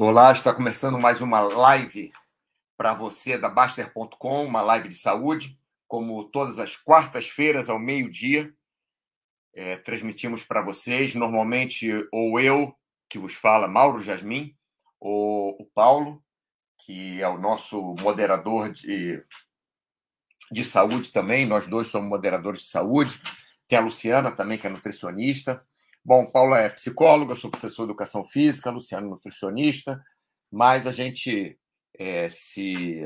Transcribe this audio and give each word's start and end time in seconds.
Olá, 0.00 0.30
está 0.30 0.54
começando 0.54 0.96
mais 0.96 1.20
uma 1.20 1.40
live 1.40 2.12
para 2.76 2.94
você 2.94 3.36
da 3.36 3.48
Baster.com, 3.48 4.44
uma 4.44 4.62
live 4.62 4.88
de 4.88 4.94
saúde, 4.94 5.58
como 5.88 6.22
todas 6.30 6.60
as 6.60 6.76
quartas-feiras 6.76 7.68
ao 7.68 7.80
meio-dia. 7.80 8.54
É, 9.52 9.76
transmitimos 9.78 10.44
para 10.44 10.62
vocês, 10.62 11.16
normalmente, 11.16 11.90
ou 12.12 12.38
eu, 12.38 12.72
que 13.10 13.18
vos 13.18 13.34
fala, 13.34 13.66
Mauro 13.66 14.00
Jasmin, 14.00 14.56
ou 15.00 15.60
o 15.60 15.66
Paulo, 15.74 16.22
que 16.84 17.20
é 17.20 17.26
o 17.26 17.36
nosso 17.36 17.96
moderador 18.00 18.70
de, 18.70 19.20
de 20.52 20.62
saúde 20.62 21.10
também. 21.10 21.44
Nós 21.44 21.66
dois 21.66 21.88
somos 21.88 22.08
moderadores 22.08 22.60
de 22.60 22.68
saúde. 22.68 23.20
Tem 23.66 23.76
a 23.76 23.82
Luciana 23.82 24.30
também, 24.30 24.58
que 24.58 24.66
é 24.68 24.70
nutricionista. 24.70 25.60
Bom, 26.08 26.24
Paulo 26.24 26.54
é 26.54 26.70
psicólogo, 26.70 27.32
eu 27.32 27.36
sou 27.36 27.50
professor 27.50 27.84
de 27.84 27.90
educação 27.90 28.24
física, 28.24 28.70
Luciano 28.70 29.10
nutricionista, 29.10 30.02
mas 30.50 30.86
a 30.86 30.90
gente 30.90 31.60
é, 31.98 32.30
se. 32.30 33.02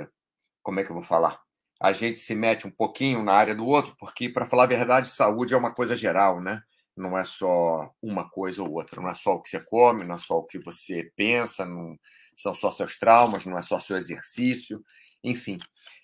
Como 0.62 0.79
é 0.79 0.84
que 0.84 0.91
eu 0.93 0.95
vou 0.95 1.02
falar? 1.02 1.41
A 1.80 1.93
gente 1.93 2.16
se 2.20 2.33
mete 2.33 2.65
um 2.65 2.70
pouquinho 2.70 3.20
na 3.24 3.33
área 3.33 3.57
do 3.57 3.66
outro, 3.66 3.96
porque, 3.98 4.29
para 4.29 4.46
falar 4.46 4.62
a 4.62 4.69
verdade, 4.69 5.09
saúde 5.09 5.52
é 5.52 5.57
uma 5.57 5.74
coisa 5.74 5.96
geral, 5.96 6.41
né? 6.41 6.62
Não 6.96 7.19
é 7.19 7.24
só 7.24 7.93
uma 8.01 8.30
coisa 8.30 8.62
ou 8.62 8.73
outra, 8.73 9.02
não 9.02 9.10
é 9.10 9.15
só 9.15 9.32
o 9.32 9.43
que 9.43 9.48
você 9.48 9.59
come, 9.59 10.07
não 10.07 10.15
é 10.15 10.19
só 10.19 10.38
o 10.38 10.46
que 10.46 10.60
você 10.60 11.10
pensa, 11.16 11.66
não 11.66 11.98
são 12.37 12.55
só 12.55 12.71
seus 12.71 12.96
traumas, 12.96 13.45
não 13.45 13.59
é 13.59 13.62
só 13.62 13.80
seu 13.80 13.96
exercício, 13.96 14.80
enfim. 15.24 15.59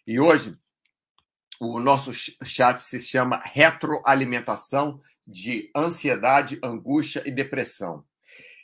E 0.05 0.19
hoje, 0.19 0.53
o 1.61 1.79
nosso 1.79 2.13
chat 2.13 2.81
se 2.81 2.99
chama 2.99 3.41
Retroalimentação 3.45 5.01
de 5.29 5.71
ansiedade, 5.77 6.59
angústia 6.65 7.23
e 7.27 7.31
depressão. 7.31 8.03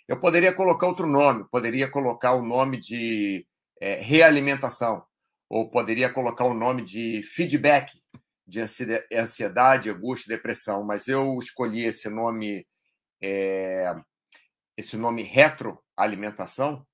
Eu 0.09 0.19
poderia 0.19 0.55
colocar 0.55 0.87
outro 0.87 1.07
nome, 1.07 1.47
poderia 1.51 1.91
colocar 1.91 2.33
o 2.33 2.43
nome 2.43 2.79
de 2.79 3.47
é, 3.81 4.01
realimentação, 4.01 5.05
ou 5.49 5.71
poderia 5.71 6.11
colocar 6.11 6.45
o 6.45 6.55
nome 6.55 6.83
de 6.83 7.23
feedback 7.23 7.93
de 8.47 8.61
ansiedade, 9.13 9.91
angústia 9.91 10.33
e 10.33 10.37
depressão, 10.37 10.83
mas 10.83 11.07
eu 11.07 11.39
escolhi 11.39 11.85
esse 11.85 12.09
nome, 12.09 12.67
é, 13.23 13.95
esse 14.77 14.97
nome 14.97 15.23
retroalimentação, 15.23 16.87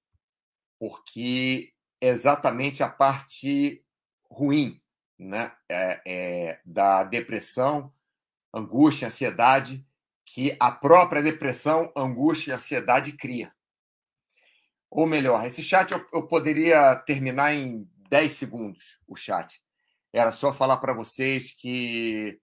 porque 0.79 1.73
é 2.01 2.09
exatamente 2.09 2.83
a 2.83 2.89
parte 2.89 3.85
ruim 4.31 4.81
né, 5.19 5.53
é, 5.69 6.01
é 6.07 6.61
da 6.65 7.05
depressão 7.05 7.93
angústia, 8.53 9.09
ansiedade 9.09 9.85
que 10.25 10.57
a 10.61 10.71
própria 10.71 11.23
depressão, 11.23 11.93
angústia 11.97 12.53
e 12.53 12.55
ansiedade 12.55 13.13
cria. 13.13 13.53
Ou 14.91 15.07
melhor, 15.07 15.45
esse 15.45 15.63
chat 15.63 15.93
eu, 15.93 16.07
eu 16.13 16.27
poderia 16.27 16.97
terminar 16.97 17.55
em 17.55 17.89
10 18.09 18.33
segundos, 18.33 18.99
o 19.07 19.17
chat. 19.17 19.61
Era 20.13 20.33
só 20.33 20.53
falar 20.53 20.79
para 20.79 20.93
vocês 20.93 21.53
que, 21.53 22.41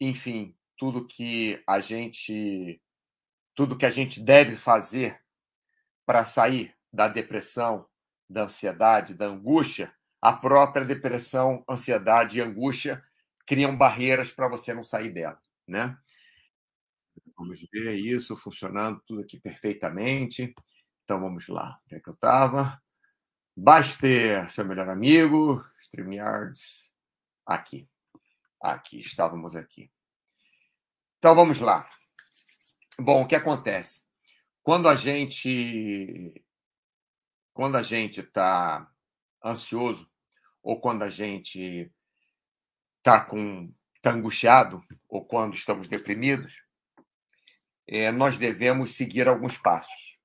enfim, 0.00 0.56
tudo 0.76 1.06
que 1.06 1.62
a 1.66 1.80
gente 1.80 2.80
tudo 3.56 3.76
que 3.76 3.86
a 3.86 3.90
gente 3.90 4.20
deve 4.20 4.56
fazer 4.56 5.20
para 6.04 6.24
sair 6.24 6.74
da 6.92 7.06
depressão, 7.06 7.86
da 8.28 8.42
ansiedade, 8.44 9.14
da 9.14 9.26
angústia, 9.26 9.94
a 10.20 10.32
própria 10.32 10.84
depressão, 10.84 11.64
ansiedade 11.68 12.38
e 12.38 12.42
angústia 12.42 13.02
criam 13.46 13.76
barreiras 13.76 14.30
para 14.30 14.48
você 14.48 14.72
não 14.74 14.84
sair 14.84 15.12
dela, 15.12 15.40
né? 15.66 15.96
Vamos 17.36 17.60
ver 17.72 17.94
isso 17.94 18.36
funcionando 18.36 19.02
tudo 19.06 19.22
aqui 19.22 19.38
perfeitamente. 19.38 20.54
Então 21.02 21.20
vamos 21.20 21.48
lá. 21.48 21.80
Onde 21.84 21.96
é 21.96 22.00
que 22.00 22.08
eu 22.08 22.14
estava? 22.14 22.80
Baster, 23.56 24.50
seu 24.50 24.64
melhor 24.64 24.88
amigo, 24.88 25.64
StreamYards. 25.78 26.92
Aqui. 27.46 27.88
Aqui, 28.60 28.98
estávamos 28.98 29.54
aqui. 29.54 29.90
Então 31.18 31.34
vamos 31.34 31.60
lá. 31.60 31.88
Bom, 32.98 33.22
o 33.22 33.26
que 33.26 33.34
acontece? 33.34 34.02
Quando 34.62 34.88
a 34.88 34.94
gente 34.94 36.42
quando 37.52 37.76
a 37.76 37.82
gente 37.82 38.20
está 38.20 38.90
ansioso 39.44 40.10
ou 40.62 40.80
quando 40.80 41.02
a 41.02 41.08
gente 41.08 41.92
está 43.04 43.20
com 43.20 43.70
tá 44.00 44.12
angustiado 44.12 44.82
ou 45.06 45.22
quando 45.22 45.54
estamos 45.54 45.88
deprimidos, 45.88 46.64
é, 47.86 48.10
nós 48.10 48.38
devemos 48.38 48.94
seguir 48.94 49.28
alguns 49.28 49.58
passos. 49.58 50.18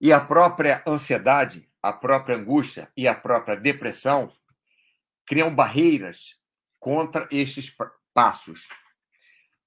E 0.00 0.12
a 0.12 0.20
própria 0.20 0.80
ansiedade, 0.86 1.68
a 1.82 1.92
própria 1.92 2.36
angústia 2.36 2.90
e 2.96 3.08
a 3.08 3.14
própria 3.14 3.56
depressão 3.56 4.32
criam 5.26 5.52
barreiras 5.52 6.36
contra 6.78 7.28
estes 7.32 7.74
passos. 8.14 8.68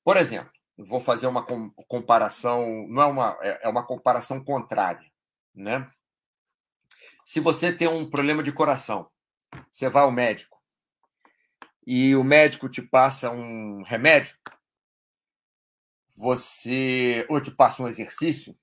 Por 0.06 0.16
exemplo, 0.16 0.52
vou 0.78 1.02
fazer 1.02 1.28
uma 1.28 1.46
comparação, 1.88 2.88
não 2.88 3.02
é 3.02 3.06
uma, 3.06 3.38
é, 3.42 3.60
é 3.64 3.70
uma 3.70 3.86
comparação 3.86 4.42
contrária, 4.42 5.12
né? 5.54 5.92
Se 7.26 7.40
você 7.40 7.72
tem 7.72 7.88
um 7.88 8.10
problema 8.10 8.42
de 8.42 8.52
coração, 8.52 9.10
você 9.72 9.90
vai 9.90 10.04
ao 10.04 10.12
médico, 10.12 10.53
e 11.86 12.16
o 12.16 12.24
médico 12.24 12.70
te 12.70 12.82
passa 12.82 13.30
um 13.30 13.84
remédio, 13.84 14.36
você 16.16 17.26
ou 17.30 17.42
te 17.42 17.52
passa 17.52 17.84
um 17.84 17.88
exercício 17.88 18.58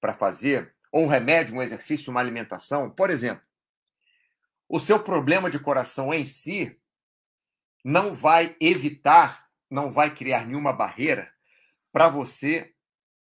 para 0.00 0.14
fazer, 0.14 0.74
ou 0.90 1.04
um 1.04 1.08
remédio, 1.08 1.54
um 1.54 1.62
exercício, 1.62 2.10
uma 2.10 2.20
alimentação, 2.20 2.90
por 2.90 3.10
exemplo, 3.10 3.44
o 4.68 4.78
seu 4.78 5.02
problema 5.02 5.50
de 5.50 5.58
coração 5.58 6.12
em 6.12 6.24
si 6.24 6.80
não 7.84 8.12
vai 8.12 8.56
evitar, 8.60 9.48
não 9.70 9.90
vai 9.90 10.14
criar 10.14 10.46
nenhuma 10.46 10.72
barreira 10.72 11.32
para 11.92 12.08
você 12.08 12.74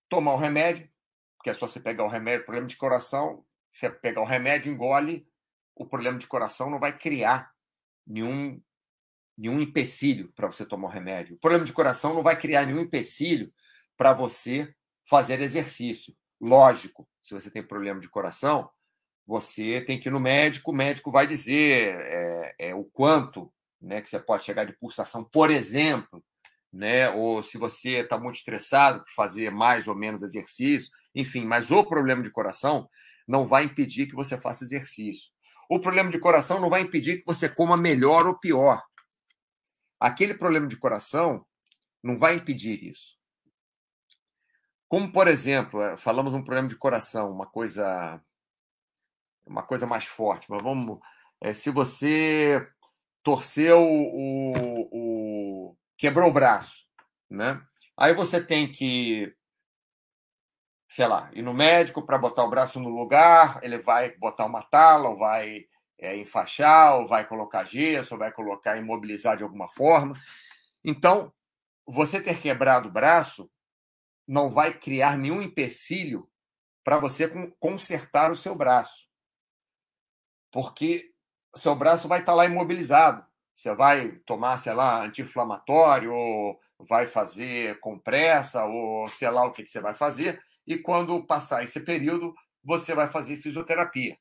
tomar 0.08 0.34
o 0.34 0.38
remédio, 0.38 0.90
porque 1.36 1.50
é 1.50 1.54
só 1.54 1.66
você 1.66 1.80
pegar 1.80 2.04
o 2.04 2.08
remédio, 2.08 2.44
problema 2.44 2.66
de 2.66 2.76
coração, 2.76 3.44
você 3.72 3.88
pegar 3.88 4.20
o 4.20 4.26
remédio, 4.26 4.72
engole, 4.72 5.26
o 5.74 5.86
problema 5.86 6.18
de 6.18 6.26
coração 6.26 6.68
não 6.68 6.78
vai 6.78 6.96
criar 6.96 7.54
nenhum 8.06 8.60
nenhum 9.40 9.58
empecilho 9.58 10.30
para 10.36 10.46
você 10.46 10.66
tomar 10.66 10.88
o 10.88 10.90
remédio. 10.90 11.34
O 11.34 11.38
problema 11.38 11.64
de 11.64 11.72
coração 11.72 12.12
não 12.12 12.22
vai 12.22 12.36
criar 12.36 12.66
nenhum 12.66 12.80
empecilho 12.80 13.50
para 13.96 14.12
você 14.12 14.72
fazer 15.08 15.40
exercício. 15.40 16.14
Lógico, 16.38 17.08
se 17.22 17.32
você 17.32 17.50
tem 17.50 17.62
problema 17.62 18.00
de 18.00 18.08
coração, 18.08 18.68
você 19.26 19.80
tem 19.80 19.98
que 19.98 20.08
ir 20.08 20.12
no 20.12 20.20
médico, 20.20 20.70
o 20.70 20.74
médico 20.74 21.10
vai 21.10 21.26
dizer 21.26 21.96
é, 21.98 22.54
é, 22.58 22.74
o 22.74 22.84
quanto 22.84 23.50
né, 23.80 24.02
que 24.02 24.10
você 24.10 24.18
pode 24.18 24.44
chegar 24.44 24.64
de 24.64 24.76
pulsação, 24.76 25.24
por 25.24 25.50
exemplo, 25.50 26.22
né, 26.70 27.08
ou 27.10 27.42
se 27.42 27.56
você 27.56 28.00
está 28.00 28.18
muito 28.18 28.36
estressado, 28.36 29.02
fazer 29.16 29.50
mais 29.50 29.88
ou 29.88 29.94
menos 29.94 30.22
exercício, 30.22 30.90
enfim, 31.14 31.46
mas 31.46 31.70
o 31.70 31.82
problema 31.82 32.22
de 32.22 32.30
coração 32.30 32.88
não 33.26 33.46
vai 33.46 33.64
impedir 33.64 34.06
que 34.06 34.14
você 34.14 34.38
faça 34.38 34.64
exercício. 34.64 35.30
O 35.68 35.78
problema 35.78 36.10
de 36.10 36.18
coração 36.18 36.60
não 36.60 36.68
vai 36.68 36.82
impedir 36.82 37.18
que 37.18 37.26
você 37.26 37.48
coma 37.48 37.76
melhor 37.76 38.26
ou 38.26 38.38
pior. 38.38 38.82
Aquele 40.00 40.34
problema 40.34 40.66
de 40.66 40.76
coração 40.76 41.46
não 42.02 42.16
vai 42.16 42.34
impedir 42.34 42.82
isso. 42.82 43.18
Como, 44.88 45.12
por 45.12 45.28
exemplo, 45.28 45.80
eh, 45.82 45.96
falamos 45.96 46.34
um 46.34 46.42
problema 46.42 46.68
de 46.68 46.76
coração, 46.76 47.30
uma 47.30 47.46
coisa 47.46 48.20
uma 49.46 49.62
coisa 49.62 49.86
mais 49.86 50.04
forte, 50.04 50.50
mas 50.50 50.62
vamos. 50.62 50.98
É, 51.40 51.52
se 51.52 51.70
você 51.70 52.66
torceu 53.22 53.80
o, 53.82 54.88
o. 54.92 55.76
quebrou 55.96 56.30
o 56.30 56.32
braço, 56.32 56.86
né? 57.28 57.60
Aí 57.96 58.14
você 58.14 58.42
tem 58.42 58.70
que, 58.70 59.34
sei 60.88 61.06
lá, 61.06 61.30
ir 61.34 61.42
no 61.42 61.52
médico 61.52 62.04
para 62.04 62.18
botar 62.18 62.44
o 62.44 62.50
braço 62.50 62.80
no 62.80 62.88
lugar, 62.88 63.60
ele 63.62 63.78
vai 63.78 64.16
botar 64.16 64.46
uma 64.46 64.62
tala, 64.62 65.10
ou 65.10 65.18
vai 65.18 65.66
é, 66.00 66.16
enfaixar, 66.16 66.96
ou 66.96 67.06
vai 67.06 67.26
colocar 67.26 67.64
gesso, 67.64 68.14
ou 68.14 68.18
vai 68.18 68.32
colocar 68.32 68.76
imobilizar 68.76 69.36
de 69.36 69.42
alguma 69.42 69.68
forma. 69.68 70.18
Então, 70.82 71.32
você 71.86 72.20
ter 72.20 72.40
quebrado 72.40 72.88
o 72.88 72.92
braço 72.92 73.50
não 74.26 74.48
vai 74.48 74.72
criar 74.72 75.18
nenhum 75.18 75.42
empecilho 75.42 76.28
para 76.82 76.98
você 76.98 77.28
consertar 77.58 78.30
o 78.30 78.36
seu 78.36 78.54
braço. 78.54 79.08
Porque 80.50 81.12
seu 81.54 81.74
braço 81.76 82.08
vai 82.08 82.20
estar 82.20 82.32
tá 82.32 82.36
lá 82.36 82.46
imobilizado. 82.46 83.24
Você 83.54 83.74
vai 83.74 84.12
tomar, 84.24 84.56
sei 84.58 84.72
lá, 84.72 85.04
anti-inflamatório, 85.04 86.14
ou 86.14 86.58
vai 86.78 87.06
fazer 87.06 87.78
compressa, 87.80 88.64
ou 88.64 89.08
sei 89.08 89.28
lá 89.28 89.44
o 89.44 89.52
que, 89.52 89.62
que 89.62 89.70
você 89.70 89.80
vai 89.80 89.92
fazer. 89.94 90.42
E 90.66 90.78
quando 90.78 91.26
passar 91.26 91.62
esse 91.62 91.80
período, 91.80 92.34
você 92.64 92.94
vai 92.94 93.10
fazer 93.10 93.36
fisioterapia. 93.36 94.16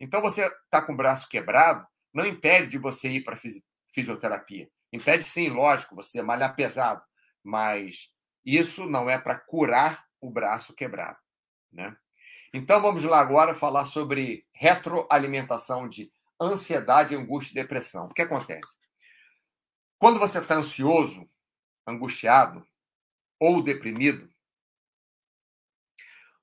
Então, 0.00 0.20
você 0.20 0.46
está 0.46 0.80
com 0.82 0.92
o 0.92 0.96
braço 0.96 1.28
quebrado, 1.28 1.86
não 2.12 2.26
impede 2.26 2.68
de 2.68 2.78
você 2.78 3.08
ir 3.08 3.24
para 3.24 3.38
fisioterapia. 3.92 4.70
Impede 4.92 5.24
sim, 5.24 5.48
lógico, 5.48 5.94
você 5.94 6.22
malhar 6.22 6.54
pesado, 6.54 7.02
mas 7.42 8.10
isso 8.44 8.86
não 8.86 9.10
é 9.10 9.18
para 9.18 9.38
curar 9.38 10.06
o 10.20 10.30
braço 10.30 10.74
quebrado, 10.74 11.18
né? 11.70 11.96
Então 12.52 12.80
vamos 12.80 13.04
lá 13.04 13.20
agora 13.20 13.54
falar 13.54 13.84
sobre 13.84 14.46
retroalimentação 14.52 15.86
de 15.86 16.10
ansiedade, 16.40 17.14
angústia 17.14 17.52
e 17.52 17.62
depressão. 17.62 18.06
O 18.06 18.14
que 18.14 18.22
acontece? 18.22 18.74
Quando 19.98 20.18
você 20.18 20.38
está 20.38 20.54
ansioso, 20.54 21.28
angustiado 21.86 22.66
ou 23.38 23.62
deprimido, 23.62 24.30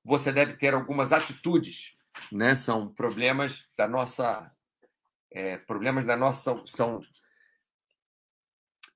você 0.03 0.31
deve 0.31 0.53
ter 0.57 0.75
algumas 0.75 1.11
atitudes, 1.11 1.94
né? 2.31 2.55
São 2.55 2.93
problemas 2.93 3.67
da 3.77 3.87
nossa, 3.87 4.51
é, 5.31 5.57
problemas 5.57 6.05
da 6.05 6.15
nossa 6.15 6.61
são 6.65 7.01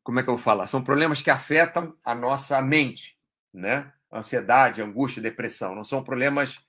como 0.09 0.19
é 0.19 0.23
que 0.23 0.29
eu 0.29 0.35
vou 0.35 0.43
falar? 0.43 0.65
São 0.65 0.83
problemas 0.83 1.21
que 1.21 1.29
afetam 1.29 1.95
a 2.03 2.15
nossa 2.15 2.59
mente, 2.63 3.15
né? 3.53 3.93
Ansiedade, 4.11 4.81
angústia, 4.81 5.21
depressão. 5.21 5.75
Não 5.75 5.83
são 5.83 6.03
problemas 6.03 6.59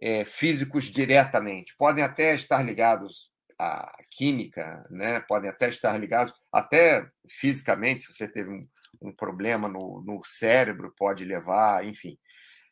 é, 0.00 0.24
físicos 0.24 0.84
diretamente. 0.84 1.76
Podem 1.76 2.02
até 2.02 2.34
estar 2.34 2.62
ligados 2.62 3.30
à 3.58 3.94
química, 4.10 4.82
né? 4.90 5.20
Podem 5.20 5.50
até 5.50 5.68
estar 5.68 5.98
ligados, 5.98 6.32
até 6.50 7.06
fisicamente, 7.28 8.04
se 8.04 8.12
você 8.14 8.26
teve 8.26 8.48
um, 8.48 8.66
um 9.02 9.12
problema 9.12 9.68
no, 9.68 10.02
no 10.06 10.22
cérebro, 10.24 10.94
pode 10.96 11.26
levar, 11.26 11.84
enfim. 11.84 12.18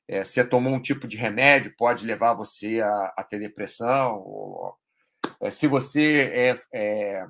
É, 0.09 0.23
você 0.23 0.45
tomou 0.45 0.73
um 0.73 0.81
tipo 0.81 1.09
de 1.09 1.17
remédio, 1.17 1.75
pode 1.77 2.05
levar 2.05 2.35
você 2.35 2.81
a, 2.81 3.15
a 3.17 3.25
ter 3.25 3.41
depressão. 3.41 4.19
Ou, 4.19 4.77
é, 5.41 5.51
se 5.51 5.67
você 5.67 6.31
é, 6.33 6.61
é 6.73 7.27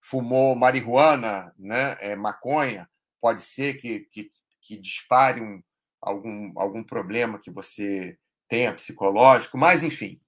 fumou 0.00 0.54
marihuana, 0.54 1.52
né, 1.58 1.96
é, 2.00 2.14
maconha, 2.14 2.88
pode 3.20 3.42
ser 3.42 3.74
que, 3.74 4.00
que, 4.00 4.30
que 4.60 4.78
dispare 4.78 5.40
um, 5.40 5.62
algum, 6.00 6.52
algum 6.56 6.84
problema 6.84 7.40
que 7.40 7.50
você 7.50 8.16
tenha 8.48 8.72
psicológico, 8.72 9.58
mas 9.58 9.82
enfim, 9.82 10.20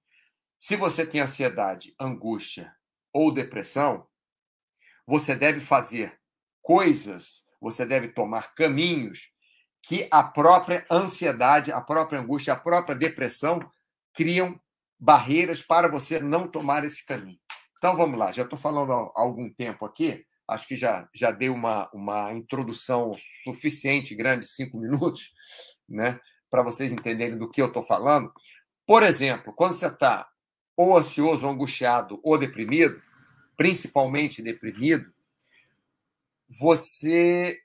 se 0.57 0.75
você 0.75 1.05
tem 1.05 1.21
ansiedade, 1.21 1.95
angústia 1.97 2.73
ou 3.13 3.33
depressão, 3.33 4.05
você 5.07 5.33
deve 5.33 5.61
fazer 5.61 6.19
coisas, 6.61 7.45
você 7.61 7.85
deve 7.85 8.09
tomar 8.09 8.53
caminhos 8.53 9.31
que 9.81 10.07
a 10.11 10.23
própria 10.23 10.85
ansiedade, 10.89 11.71
a 11.71 11.81
própria 11.81 12.19
angústia, 12.19 12.53
a 12.53 12.59
própria 12.59 12.95
depressão 12.95 13.59
criam 14.13 14.59
barreiras 14.99 15.61
para 15.61 15.87
você 15.87 16.19
não 16.19 16.47
tomar 16.47 16.83
esse 16.83 17.05
caminho. 17.05 17.39
Então 17.77 17.95
vamos 17.95 18.19
lá, 18.19 18.31
já 18.31 18.43
estou 18.43 18.59
falando 18.59 18.91
há 18.91 19.11
algum 19.15 19.49
tempo 19.49 19.85
aqui, 19.85 20.25
acho 20.47 20.67
que 20.67 20.75
já, 20.75 21.07
já 21.13 21.31
dei 21.31 21.49
uma, 21.49 21.89
uma 21.93 22.33
introdução 22.33 23.15
suficiente, 23.43 24.13
grande, 24.13 24.45
cinco 24.45 24.77
minutos, 24.77 25.31
né, 25.87 26.19
para 26.49 26.61
vocês 26.61 26.91
entenderem 26.91 27.37
do 27.37 27.49
que 27.49 27.61
eu 27.61 27.67
estou 27.67 27.83
falando. 27.83 28.33
Por 28.85 29.03
exemplo, 29.03 29.53
quando 29.53 29.73
você 29.73 29.87
está 29.87 30.27
ou 30.75 30.97
ansioso, 30.97 31.45
ou 31.45 31.53
angustiado, 31.53 32.19
ou 32.23 32.37
deprimido, 32.37 33.01
principalmente 33.55 34.41
deprimido, 34.41 35.13
você 36.49 37.59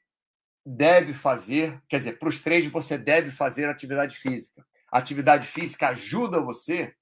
deve 0.65 1.13
fazer, 1.13 1.83
quer 1.89 1.99
dizer, 1.99 2.19
para 2.19 2.29
os 2.29 2.39
três 2.39 2.67
você 2.67 2.97
deve 2.97 3.31
fazer 3.31 3.69
atividade 3.69 4.17
física. 4.17 4.65
A 4.91 4.99
atividade 4.99 5.47
física 5.47 5.89
ajuda 5.89 6.41
você 6.41 6.95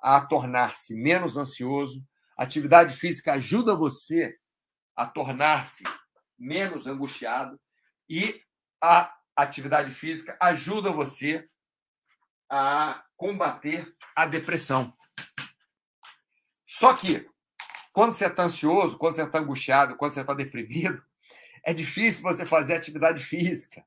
a 0.00 0.20
tornar-se 0.20 0.94
menos 0.94 1.36
ansioso, 1.36 2.04
atividade 2.36 2.94
física 2.94 3.34
ajuda 3.34 3.74
você 3.74 4.36
a 4.94 5.06
tornar-se 5.06 5.84
menos 6.38 6.86
angustiado 6.86 7.60
e 8.08 8.40
a 8.82 9.12
atividade 9.34 9.90
física 9.92 10.36
ajuda 10.40 10.90
você 10.90 11.48
a 12.50 13.04
combater 13.16 13.94
a 14.14 14.26
depressão. 14.26 14.94
Só 16.66 16.94
que, 16.94 17.28
quando 17.92 18.12
você 18.12 18.26
está 18.26 18.44
ansioso, 18.44 18.98
quando 18.98 19.14
você 19.14 19.22
está 19.22 19.38
angustiado, 19.38 19.96
quando 19.96 20.12
você 20.12 20.20
está 20.20 20.34
deprimido, 20.34 21.02
é 21.66 21.74
difícil 21.74 22.22
você 22.22 22.46
fazer 22.46 22.76
atividade 22.76 23.24
física. 23.24 23.84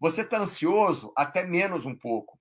Você 0.00 0.22
está 0.22 0.38
ansioso 0.38 1.12
até 1.16 1.46
menos 1.46 1.86
um 1.86 1.94
pouco. 1.94 2.36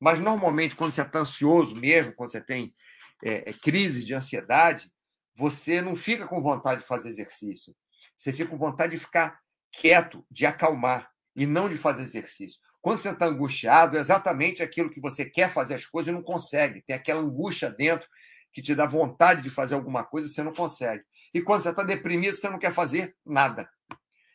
Mas, 0.00 0.18
normalmente, 0.18 0.74
quando 0.74 0.92
você 0.92 1.02
está 1.02 1.20
ansioso 1.20 1.76
mesmo, 1.76 2.12
quando 2.14 2.32
você 2.32 2.40
tem 2.40 2.74
é, 3.22 3.52
crise 3.52 4.04
de 4.04 4.12
ansiedade, 4.12 4.90
você 5.32 5.80
não 5.80 5.94
fica 5.94 6.26
com 6.26 6.40
vontade 6.40 6.80
de 6.80 6.86
fazer 6.88 7.08
exercício. 7.08 7.72
Você 8.16 8.32
fica 8.32 8.50
com 8.50 8.56
vontade 8.56 8.96
de 8.96 8.98
ficar 8.98 9.38
quieto, 9.70 10.26
de 10.28 10.44
acalmar 10.44 11.08
e 11.36 11.46
não 11.46 11.68
de 11.68 11.78
fazer 11.78 12.02
exercício. 12.02 12.58
Quando 12.82 12.98
você 12.98 13.10
está 13.10 13.26
angustiado, 13.26 13.96
é 13.96 14.00
exatamente 14.00 14.60
aquilo 14.60 14.90
que 14.90 15.00
você 15.00 15.24
quer 15.24 15.52
fazer 15.52 15.74
as 15.74 15.86
coisas 15.86 16.10
e 16.10 16.14
não 16.14 16.22
consegue. 16.22 16.82
Tem 16.82 16.96
aquela 16.96 17.20
angústia 17.20 17.70
dentro 17.70 18.08
que 18.52 18.60
te 18.60 18.74
dá 18.74 18.86
vontade 18.86 19.40
de 19.40 19.50
fazer 19.50 19.76
alguma 19.76 20.02
coisa 20.02 20.28
e 20.28 20.34
você 20.34 20.42
não 20.42 20.52
consegue. 20.52 21.04
E 21.32 21.40
quando 21.40 21.62
você 21.62 21.70
está 21.70 21.84
deprimido, 21.84 22.36
você 22.36 22.48
não 22.48 22.58
quer 22.58 22.72
fazer 22.72 23.14
nada. 23.24 23.70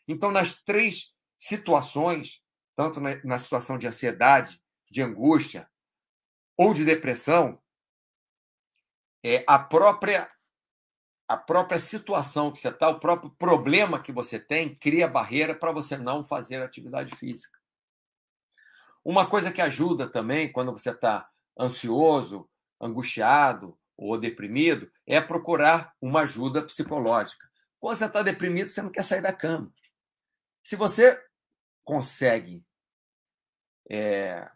Então, 0.08 0.32
nas 0.32 0.54
três 0.62 1.14
situações, 1.38 2.42
tanto 2.76 3.00
na, 3.00 3.40
situação 3.40 3.78
de 3.78 3.88
ansiedade, 3.88 4.62
de 4.90 5.02
angústia 5.02 5.70
ou 6.58 6.74
de 6.74 6.86
depressão, 6.86 7.62
é, 9.24 9.44
a 9.48 9.58
própria 9.58 10.32
a 11.28 11.36
própria 11.36 11.80
situação 11.80 12.52
que 12.52 12.60
você 12.60 12.70
está, 12.70 12.88
o 12.88 13.00
próprio 13.00 13.32
problema 13.32 14.00
que 14.00 14.12
você 14.12 14.40
tem, 14.40 14.76
cria 14.76 15.08
barreira 15.08 15.56
para 15.56 15.72
você 15.72 15.98
não 15.98 16.24
fazer 16.24 16.62
atividade 16.62 17.16
física. 17.16 17.60
Uma 19.04 19.28
coisa 19.28 19.52
que 19.52 19.62
ajuda 19.62 20.08
também 20.08 20.52
quando 20.52 20.72
você 20.72 20.92
está 20.92 21.28
ansioso, 21.60 22.48
angustiado 22.80 23.76
ou 23.98 24.20
deprimido 24.20 24.92
é 25.08 25.20
procurar 25.20 25.96
uma 26.00 26.22
ajuda 26.22 26.62
psicológica. 26.62 27.48
Quando 27.80 27.98
você 27.98 28.06
está 28.06 28.22
deprimido, 28.22 28.68
você 28.68 28.82
não 28.82 28.92
quer 28.92 29.04
sair 29.04 29.22
da 29.22 29.34
cama. 29.34 29.74
Se 30.66 30.76
você 30.76 31.24
consegue 31.84 32.66
é, 33.88 34.50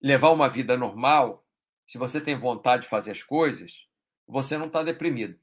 levar 0.00 0.30
uma 0.30 0.48
vida 0.48 0.76
normal, 0.76 1.44
se 1.88 1.98
você 1.98 2.20
tem 2.20 2.38
vontade 2.38 2.82
de 2.82 2.88
fazer 2.88 3.10
as 3.10 3.20
coisas, 3.20 3.88
você 4.28 4.56
não 4.56 4.66
está 4.66 4.84
deprimido. 4.84 5.36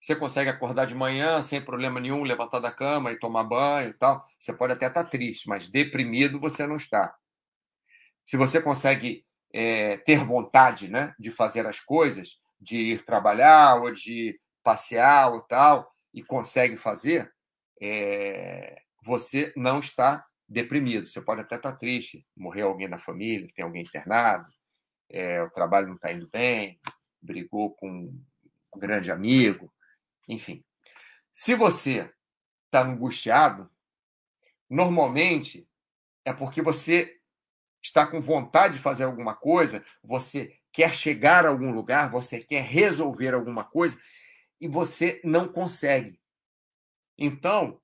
Você 0.00 0.16
consegue 0.16 0.50
acordar 0.50 0.86
de 0.86 0.94
manhã 0.96 1.40
sem 1.40 1.64
problema 1.64 2.00
nenhum, 2.00 2.24
levantar 2.24 2.58
da 2.58 2.72
cama 2.72 3.12
e 3.12 3.18
tomar 3.20 3.44
banho 3.44 3.90
e 3.90 3.94
tal. 3.94 4.26
Você 4.40 4.52
pode 4.52 4.72
até 4.72 4.88
estar 4.88 5.04
tá 5.04 5.08
triste, 5.08 5.48
mas 5.48 5.68
deprimido 5.68 6.40
você 6.40 6.66
não 6.66 6.74
está. 6.74 7.16
Se 8.24 8.36
você 8.36 8.60
consegue 8.60 9.24
é, 9.52 9.98
ter 9.98 10.24
vontade 10.24 10.88
né, 10.88 11.14
de 11.16 11.30
fazer 11.30 11.64
as 11.64 11.78
coisas, 11.78 12.40
de 12.60 12.76
ir 12.76 13.04
trabalhar 13.04 13.80
ou 13.80 13.92
de 13.92 14.36
passear 14.64 15.32
ou 15.32 15.42
tal, 15.42 15.94
e 16.12 16.24
consegue 16.24 16.76
fazer, 16.76 17.32
é, 17.80 18.82
você 19.06 19.52
não 19.56 19.78
está 19.78 20.26
deprimido. 20.48 21.08
Você 21.08 21.20
pode 21.20 21.40
até 21.40 21.54
estar 21.54 21.72
tá 21.72 21.78
triste, 21.78 22.26
morreu 22.36 22.68
alguém 22.68 22.88
na 22.88 22.98
família, 22.98 23.48
tem 23.54 23.64
alguém 23.64 23.82
internado, 23.82 24.52
é, 25.08 25.40
o 25.42 25.50
trabalho 25.50 25.86
não 25.86 25.94
está 25.94 26.12
indo 26.12 26.28
bem, 26.28 26.80
brigou 27.22 27.70
com 27.74 27.88
um 27.88 28.78
grande 28.78 29.12
amigo, 29.12 29.72
enfim. 30.28 30.64
Se 31.32 31.54
você 31.54 32.12
está 32.64 32.82
angustiado, 32.82 33.70
normalmente 34.68 35.68
é 36.24 36.32
porque 36.32 36.60
você 36.60 37.16
está 37.80 38.04
com 38.04 38.20
vontade 38.20 38.74
de 38.74 38.80
fazer 38.80 39.04
alguma 39.04 39.36
coisa, 39.36 39.84
você 40.02 40.58
quer 40.72 40.92
chegar 40.92 41.46
a 41.46 41.50
algum 41.50 41.70
lugar, 41.70 42.10
você 42.10 42.40
quer 42.40 42.62
resolver 42.62 43.32
alguma 43.32 43.62
coisa 43.62 43.98
e 44.60 44.66
você 44.66 45.20
não 45.22 45.48
consegue. 45.48 46.20
Então, 47.16 47.80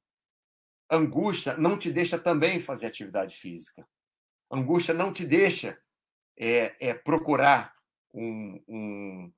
angústia 0.93 1.57
não 1.57 1.79
te 1.79 1.91
deixa 1.91 2.19
também 2.19 2.61
fazer 2.61 2.87
atividade 2.87 3.37
física. 3.37 3.87
Angústia 4.51 4.93
não 4.93 5.13
te 5.13 5.25
deixa 5.25 5.79
é, 6.39 6.75
é 6.79 6.95
procurar 6.95 7.73
um, 8.13 8.61
um, 8.69 9.33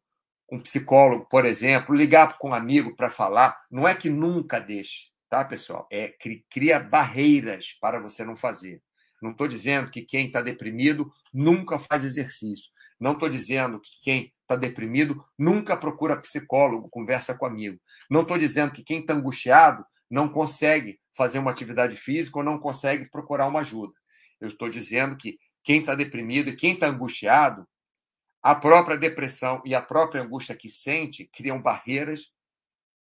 um, 0.50 0.60
psicólogo, 0.60 1.28
por 1.28 1.44
exemplo, 1.44 1.94
ligar 1.94 2.36
com 2.38 2.50
um 2.50 2.54
amigo 2.54 2.96
para 2.96 3.08
falar. 3.08 3.56
Não 3.70 3.86
é 3.86 3.94
que 3.94 4.10
nunca 4.10 4.58
deixe, 4.58 5.06
tá, 5.30 5.44
pessoal? 5.44 5.86
É 5.92 6.12
cria 6.50 6.80
barreiras 6.80 7.76
para 7.80 8.00
você 8.00 8.24
não 8.24 8.36
fazer. 8.36 8.82
Não 9.22 9.30
estou 9.30 9.46
dizendo 9.46 9.90
que 9.90 10.02
quem 10.02 10.26
está 10.26 10.42
deprimido 10.42 11.10
nunca 11.32 11.78
faz 11.78 12.04
exercício. 12.04 12.70
Não 12.98 13.12
estou 13.12 13.28
dizendo 13.28 13.80
que 13.80 13.90
quem 14.02 14.32
está 14.42 14.56
deprimido 14.56 15.24
nunca 15.38 15.76
procura 15.76 16.20
psicólogo, 16.20 16.88
conversa 16.90 17.36
com 17.36 17.46
amigo. 17.46 17.78
Não 18.10 18.22
estou 18.22 18.36
dizendo 18.36 18.72
que 18.72 18.82
quem 18.82 19.00
está 19.00 19.14
angustiado 19.14 19.84
não 20.10 20.28
consegue 20.28 21.00
fazer 21.16 21.38
uma 21.38 21.50
atividade 21.50 21.96
física 21.96 22.38
ou 22.38 22.44
não 22.44 22.58
consegue 22.58 23.08
procurar 23.08 23.46
uma 23.46 23.60
ajuda. 23.60 23.94
Eu 24.40 24.48
estou 24.48 24.68
dizendo 24.68 25.16
que 25.16 25.38
quem 25.62 25.80
está 25.80 25.94
deprimido 25.94 26.50
e 26.50 26.56
quem 26.56 26.74
está 26.74 26.88
angustiado, 26.88 27.66
a 28.42 28.54
própria 28.54 28.96
depressão 28.96 29.62
e 29.64 29.74
a 29.74 29.80
própria 29.80 30.22
angústia 30.22 30.54
que 30.54 30.68
sente 30.68 31.28
criam 31.32 31.60
barreiras 31.62 32.30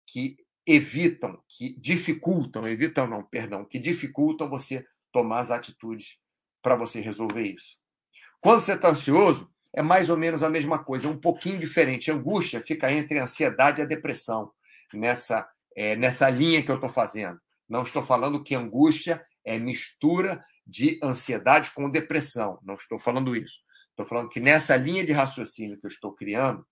que 0.05 0.37
evitam, 0.65 1.41
que 1.47 1.75
dificultam, 1.79 2.67
evitam 2.67 3.07
não, 3.07 3.23
perdão, 3.23 3.65
que 3.65 3.79
dificultam 3.79 4.47
você 4.47 4.85
tomar 5.11 5.39
as 5.39 5.51
atitudes 5.51 6.19
para 6.61 6.75
você 6.75 7.01
resolver 7.01 7.41
isso. 7.41 7.77
Quando 8.39 8.61
você 8.61 8.73
está 8.73 8.89
ansioso, 8.89 9.51
é 9.73 9.81
mais 9.81 10.09
ou 10.09 10.17
menos 10.17 10.43
a 10.43 10.49
mesma 10.49 10.83
coisa, 10.83 11.07
é 11.07 11.09
um 11.09 11.19
pouquinho 11.19 11.59
diferente. 11.59 12.11
Angústia 12.11 12.61
fica 12.61 12.91
entre 12.91 13.19
a 13.19 13.23
ansiedade 13.23 13.81
e 13.81 13.83
a 13.83 13.87
depressão, 13.87 14.51
nessa, 14.93 15.47
é, 15.75 15.95
nessa 15.95 16.29
linha 16.29 16.63
que 16.63 16.71
eu 16.71 16.75
estou 16.75 16.89
fazendo. 16.89 17.39
Não 17.67 17.83
estou 17.83 18.03
falando 18.03 18.43
que 18.43 18.55
angústia 18.55 19.25
é 19.45 19.57
mistura 19.57 20.43
de 20.65 20.99
ansiedade 21.03 21.71
com 21.71 21.89
depressão. 21.89 22.59
Não 22.63 22.75
estou 22.75 22.99
falando 22.99 23.35
isso. 23.35 23.59
Estou 23.89 24.05
falando 24.05 24.29
que 24.29 24.39
nessa 24.39 24.75
linha 24.75 25.05
de 25.05 25.11
raciocínio 25.11 25.79
que 25.79 25.85
eu 25.85 25.89
estou 25.89 26.13
criando, 26.13 26.65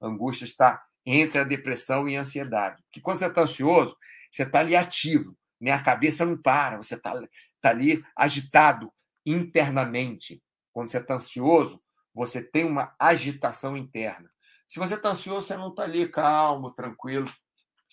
angústia 0.00 0.44
está 0.44 0.82
entre 1.04 1.40
a 1.40 1.44
depressão 1.44 2.08
e 2.08 2.16
a 2.16 2.20
ansiedade. 2.20 2.82
Porque 2.84 3.00
quando 3.00 3.18
você 3.18 3.26
está 3.26 3.42
ansioso, 3.42 3.96
você 4.30 4.42
está 4.42 4.60
ali 4.60 4.74
ativo, 4.74 5.36
né? 5.60 5.70
a 5.70 5.82
cabeça 5.82 6.26
não 6.26 6.36
para, 6.36 6.76
você 6.76 6.94
está 6.94 7.14
tá 7.60 7.70
ali 7.70 8.04
agitado 8.14 8.92
internamente. 9.24 10.42
Quando 10.72 10.88
você 10.88 10.98
está 10.98 11.14
ansioso, 11.14 11.80
você 12.14 12.42
tem 12.42 12.64
uma 12.64 12.94
agitação 12.98 13.76
interna. 13.76 14.30
Se 14.68 14.78
você 14.78 14.94
está 14.94 15.10
ansioso, 15.10 15.46
você 15.46 15.56
não 15.56 15.68
está 15.68 15.84
ali 15.84 16.08
calmo, 16.08 16.72
tranquilo. 16.72 17.30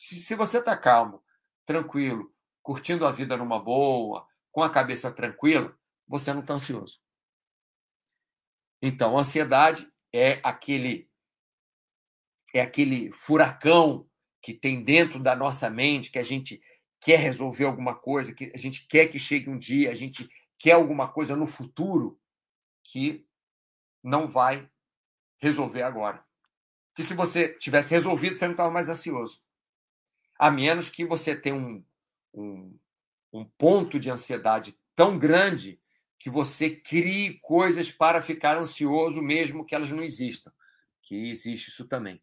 Se, 0.03 0.17
se 0.17 0.35
você 0.35 0.57
está 0.57 0.75
calmo, 0.75 1.23
tranquilo, 1.65 2.35
curtindo 2.61 3.07
a 3.07 3.11
vida 3.11 3.37
numa 3.37 3.57
boa, 3.57 4.27
com 4.51 4.61
a 4.61 4.69
cabeça 4.69 5.09
tranquila, 5.09 5.73
você 6.05 6.33
não 6.33 6.41
está 6.41 6.55
ansioso. 6.55 6.99
Então, 8.81 9.17
a 9.17 9.21
ansiedade 9.21 9.89
é 10.11 10.41
aquele 10.43 11.09
é 12.53 12.59
aquele 12.59 13.13
furacão 13.13 14.05
que 14.41 14.53
tem 14.53 14.83
dentro 14.83 15.23
da 15.23 15.37
nossa 15.37 15.69
mente, 15.69 16.11
que 16.11 16.19
a 16.19 16.23
gente 16.23 16.61
quer 16.99 17.19
resolver 17.19 17.63
alguma 17.63 17.95
coisa, 17.95 18.35
que 18.35 18.51
a 18.53 18.57
gente 18.57 18.85
quer 18.85 19.07
que 19.07 19.17
chegue 19.17 19.49
um 19.49 19.57
dia, 19.57 19.89
a 19.89 19.95
gente 19.95 20.29
quer 20.59 20.73
alguma 20.73 21.07
coisa 21.07 21.33
no 21.33 21.47
futuro 21.47 22.19
que 22.83 23.25
não 24.03 24.27
vai 24.27 24.69
resolver 25.39 25.81
agora. 25.81 26.23
Que 26.93 27.03
se 27.03 27.13
você 27.13 27.57
tivesse 27.57 27.91
resolvido, 27.91 28.35
você 28.35 28.45
não 28.45 28.53
estava 28.53 28.69
mais 28.69 28.89
ansioso. 28.89 29.41
A 30.43 30.51
menos 30.51 30.89
que 30.89 31.05
você 31.05 31.33
tenha 31.33 31.55
um, 31.55 31.81
um, 32.33 32.77
um 33.31 33.45
ponto 33.57 33.97
de 33.97 34.09
ansiedade 34.09 34.77
tão 34.93 35.17
grande 35.17 35.79
que 36.19 36.29
você 36.29 36.69
crie 36.69 37.39
coisas 37.41 37.89
para 37.89 38.21
ficar 38.21 38.57
ansioso, 38.57 39.21
mesmo 39.21 39.63
que 39.63 39.73
elas 39.73 39.89
não 39.89 40.03
existam. 40.03 40.51
Que 41.01 41.29
existe 41.29 41.69
isso 41.69 41.87
também. 41.87 42.21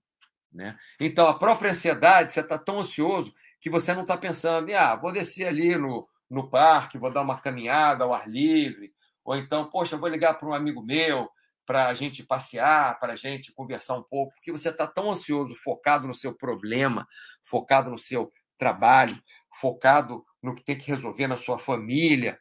Né? 0.52 0.78
Então, 1.00 1.28
a 1.28 1.38
própria 1.38 1.70
ansiedade, 1.70 2.30
você 2.30 2.40
está 2.40 2.58
tão 2.58 2.80
ansioso 2.80 3.34
que 3.58 3.70
você 3.70 3.94
não 3.94 4.02
está 4.02 4.18
pensando, 4.18 4.70
ah, 4.74 4.96
vou 4.96 5.12
descer 5.12 5.46
ali 5.46 5.74
no, 5.78 6.06
no 6.28 6.50
parque, 6.50 6.98
vou 6.98 7.10
dar 7.10 7.22
uma 7.22 7.40
caminhada 7.40 8.04
ao 8.04 8.12
ar 8.12 8.28
livre, 8.28 8.92
ou 9.24 9.34
então, 9.34 9.70
poxa, 9.70 9.96
vou 9.96 10.10
ligar 10.10 10.34
para 10.34 10.46
um 10.46 10.52
amigo 10.52 10.82
meu 10.82 11.30
para 11.70 11.86
a 11.86 11.94
gente 11.94 12.24
passear, 12.24 12.98
para 12.98 13.12
a 13.12 13.16
gente 13.16 13.52
conversar 13.52 13.96
um 13.96 14.02
pouco, 14.02 14.34
porque 14.34 14.50
você 14.50 14.70
está 14.70 14.88
tão 14.88 15.08
ansioso, 15.08 15.54
focado 15.54 16.04
no 16.04 16.12
seu 16.16 16.36
problema, 16.36 17.06
focado 17.44 17.88
no 17.88 17.96
seu 17.96 18.32
trabalho, 18.58 19.16
focado 19.60 20.24
no 20.42 20.52
que 20.52 20.64
tem 20.64 20.76
que 20.76 20.90
resolver 20.90 21.28
na 21.28 21.36
sua 21.36 21.60
família, 21.60 22.40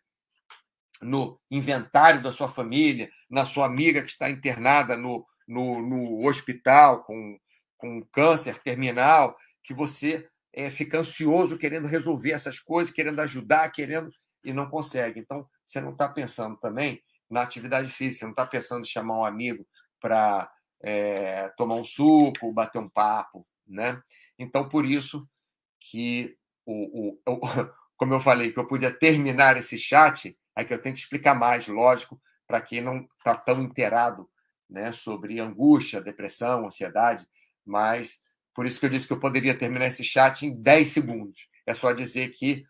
no 1.00 1.39
inventário 1.51 2.24
da 2.24 2.31
sua 2.31 2.50
família, 2.50 3.12
na 3.29 3.45
sua 3.45 3.67
amiga 3.67 4.01
que 4.01 4.09
está 4.09 4.31
internada 4.31 4.98
no, 4.98 5.24
no, 5.48 5.79
no 5.79 6.27
hospital 6.27 7.03
com 7.03 7.38
com 7.77 8.03
câncer 8.12 8.57
terminal, 8.57 9.38
que 9.63 9.75
você 9.75 10.27
é, 10.51 10.71
fica 10.71 10.98
ansioso 11.00 11.55
querendo 11.55 11.88
resolver 11.88 12.31
essas 12.31 12.59
coisas, 12.59 12.91
querendo 12.91 13.19
ajudar, 13.21 13.69
querendo 13.69 14.12
e 14.43 14.51
não 14.51 14.67
consegue. 14.67 15.19
Então, 15.19 15.48
você 15.63 15.79
não 15.79 15.91
está 15.91 16.09
pensando 16.09 16.57
também 16.57 17.00
na 17.29 17.41
atividade 17.41 17.91
física, 17.91 18.25
não 18.25 18.31
está 18.31 18.45
pensando 18.45 18.81
em 18.81 18.89
chamar 18.89 19.19
um 19.19 19.25
amigo 19.25 19.65
para 20.00 20.51
é, 20.81 21.50
tomar 21.57 21.75
um 21.75 21.86
suco, 21.86 22.51
bater 22.53 22.79
um 22.79 22.89
papo, 22.89 23.45
né? 23.67 24.01
Então, 24.38 24.67
por 24.67 24.86
isso 24.86 25.27
que, 25.79 26.36
o, 26.65 27.19
o, 27.25 27.33
o, 27.33 27.39
como 27.98 28.13
eu 28.13 28.19
falei, 28.19 28.51
que 28.51 28.59
eu 28.59 28.67
podia 28.67 28.91
terminar 28.91 29.57
esse 29.57 29.77
chat, 29.77 30.38
é 30.55 30.63
que 30.63 30.74
eu 30.74 30.81
tenho 30.81 30.95
que 30.95 31.01
explicar 31.01 31.36
mais, 31.36 31.67
lógico, 31.67 32.21
para 32.48 32.62
quem 32.62 32.81
não 32.81 33.07
está 33.19 33.36
tão 33.36 33.62
inteirado 33.62 34.29
né, 34.69 34.91
sobre 34.91 35.39
angústia, 35.39 36.01
depressão, 36.01 36.65
ansiedade, 36.65 37.27
mas 37.65 38.19
por 38.53 38.65
isso 38.65 38.79
que 38.79 38.86
eu 38.86 38.89
disse 38.89 39.07
que 39.07 39.13
eu 39.13 39.19
poderia 39.19 39.57
terminar 39.57 39.86
esse 39.86 40.03
chat 40.03 40.45
em 40.45 40.62
10 40.62 40.89
segundos. 40.89 41.48
É 41.65 41.74
só 41.74 41.91
dizer 41.91 42.29
que 42.29 42.65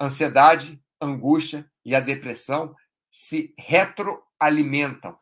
ansiedade, 0.00 0.80
angústia 1.00 1.68
e 1.84 1.94
a 1.94 2.00
depressão 2.00 2.74
se 3.18 3.52
retroalimentam. 3.58 5.18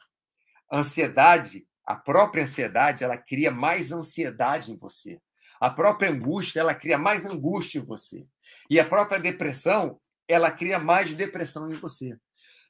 A 0.71 0.81
ansiedade, 0.81 1.67
a 1.83 1.97
própria 1.97 2.43
ansiedade, 2.43 3.03
ela 3.03 3.17
cria 3.17 3.51
mais 3.51 3.91
ansiedade 3.91 4.71
em 4.71 4.77
você. 4.77 5.19
A 5.59 5.71
própria 5.71 6.11
angústia, 6.11 6.61
ela 6.61 6.75
cria 6.75 6.99
mais 6.99 7.25
angústia 7.25 7.79
em 7.79 7.85
você. 7.85 8.27
E 8.69 8.79
a 8.79 8.87
própria 8.87 9.19
depressão, 9.19 9.99
ela 10.29 10.51
cria 10.51 10.79
mais 10.79 11.15
depressão 11.15 11.71
em 11.71 11.75
você. 11.75 12.15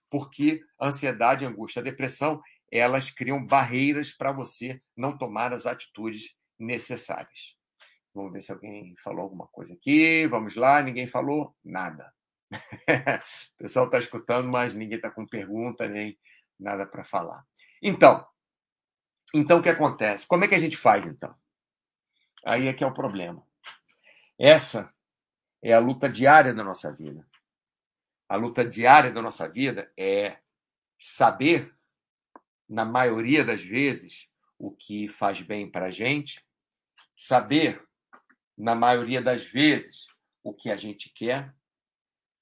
Porque 0.08 0.62
a 0.78 0.86
ansiedade, 0.86 1.44
a 1.44 1.48
angústia, 1.48 1.80
a 1.80 1.84
depressão, 1.84 2.40
elas 2.70 3.10
criam 3.10 3.44
barreiras 3.44 4.12
para 4.12 4.30
você 4.30 4.80
não 4.96 5.18
tomar 5.18 5.52
as 5.52 5.66
atitudes 5.66 6.36
necessárias. 6.56 7.56
Vamos 8.14 8.32
ver 8.32 8.42
se 8.42 8.52
alguém 8.52 8.94
falou 9.02 9.22
alguma 9.22 9.48
coisa 9.48 9.74
aqui. 9.74 10.24
Vamos 10.28 10.54
lá, 10.54 10.80
ninguém 10.80 11.08
falou 11.08 11.52
nada. 11.64 12.14
o 13.54 13.58
pessoal 13.58 13.86
está 13.86 13.98
escutando, 13.98 14.48
mas 14.48 14.74
ninguém 14.74 14.96
está 14.96 15.10
com 15.10 15.26
pergunta 15.26 15.88
nem 15.88 16.18
nada 16.58 16.86
para 16.86 17.04
falar. 17.04 17.44
Então, 17.82 18.26
então 19.34 19.58
o 19.58 19.62
que 19.62 19.68
acontece? 19.68 20.26
Como 20.26 20.44
é 20.44 20.48
que 20.48 20.54
a 20.54 20.58
gente 20.58 20.76
faz 20.76 21.06
então? 21.06 21.34
Aí 22.44 22.68
é 22.68 22.72
que 22.72 22.84
é 22.84 22.86
o 22.86 22.94
problema. 22.94 23.46
Essa 24.38 24.92
é 25.62 25.72
a 25.72 25.78
luta 25.78 26.08
diária 26.08 26.54
da 26.54 26.62
nossa 26.62 26.92
vida. 26.92 27.26
A 28.28 28.36
luta 28.36 28.64
diária 28.64 29.10
da 29.10 29.22
nossa 29.22 29.48
vida 29.48 29.92
é 29.96 30.38
saber 30.98 31.74
na 32.68 32.84
maioria 32.84 33.44
das 33.44 33.62
vezes, 33.62 34.28
o 34.58 34.70
que 34.70 35.08
faz 35.08 35.40
bem 35.40 35.70
para 35.70 35.86
a 35.86 35.90
gente, 35.90 36.44
saber, 37.16 37.82
na 38.56 38.74
maioria 38.74 39.22
das 39.22 39.44
vezes, 39.44 40.06
o 40.42 40.52
que 40.52 40.70
a 40.70 40.76
gente 40.76 41.10
quer, 41.10 41.54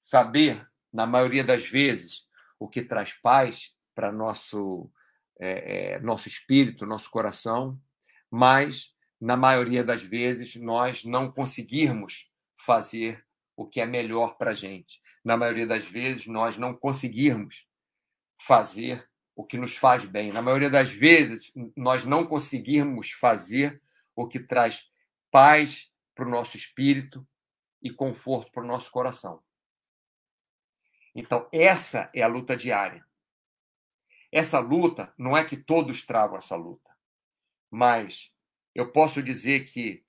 saber, 0.05 0.63
na 0.93 1.07
maioria 1.07 1.43
das 1.43 1.67
vezes, 1.67 2.27
o 2.59 2.69
que 2.69 2.83
traz 2.83 3.11
paz 3.11 3.71
para 3.95 4.11
nosso 4.11 4.91
é, 5.39 5.93
é, 5.93 5.99
nosso 5.99 6.27
espírito, 6.27 6.85
nosso 6.85 7.09
coração, 7.09 7.81
mas 8.29 8.93
na 9.19 9.35
maioria 9.35 9.83
das 9.83 10.03
vezes 10.03 10.55
nós 10.57 11.03
não 11.03 11.31
conseguirmos 11.31 12.31
fazer 12.55 13.25
o 13.57 13.65
que 13.65 13.81
é 13.81 13.85
melhor 13.87 14.37
para 14.37 14.51
a 14.51 14.53
gente. 14.53 15.01
Na 15.23 15.35
maioria 15.35 15.65
das 15.65 15.87
vezes 15.87 16.27
nós 16.27 16.55
não 16.55 16.75
conseguirmos 16.75 17.67
fazer 18.39 19.09
o 19.35 19.43
que 19.43 19.57
nos 19.57 19.75
faz 19.75 20.05
bem. 20.05 20.31
Na 20.31 20.41
maioria 20.41 20.69
das 20.69 20.91
vezes, 20.91 21.51
nós 21.75 22.05
não 22.05 22.27
conseguimos 22.27 23.09
fazer 23.09 23.81
o 24.15 24.27
que 24.27 24.39
traz 24.39 24.83
paz 25.31 25.91
para 26.13 26.27
o 26.27 26.31
nosso 26.31 26.55
espírito 26.55 27.27
e 27.81 27.89
conforto 27.89 28.51
para 28.51 28.63
o 28.63 28.67
nosso 28.67 28.91
coração. 28.91 29.43
Então, 31.15 31.47
essa 31.51 32.09
é 32.13 32.21
a 32.21 32.27
luta 32.27 32.55
diária. 32.57 33.05
Essa 34.31 34.59
luta, 34.59 35.13
não 35.17 35.35
é 35.35 35.43
que 35.45 35.55
todos 35.55 36.05
travam 36.05 36.37
essa 36.37 36.57
luta, 36.57 36.91
mas 37.71 38.31
eu 38.73 38.91
posso 38.91 39.23
dizer 39.23 39.65
que 39.65 40.03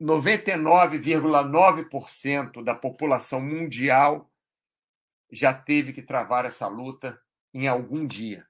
99,9% 0.00 2.62
da 2.62 2.74
população 2.74 3.40
mundial 3.40 4.30
já 5.30 5.52
teve 5.52 5.92
que 5.92 6.02
travar 6.02 6.44
essa 6.44 6.68
luta 6.68 7.20
em 7.52 7.66
algum 7.66 8.06
dia, 8.06 8.46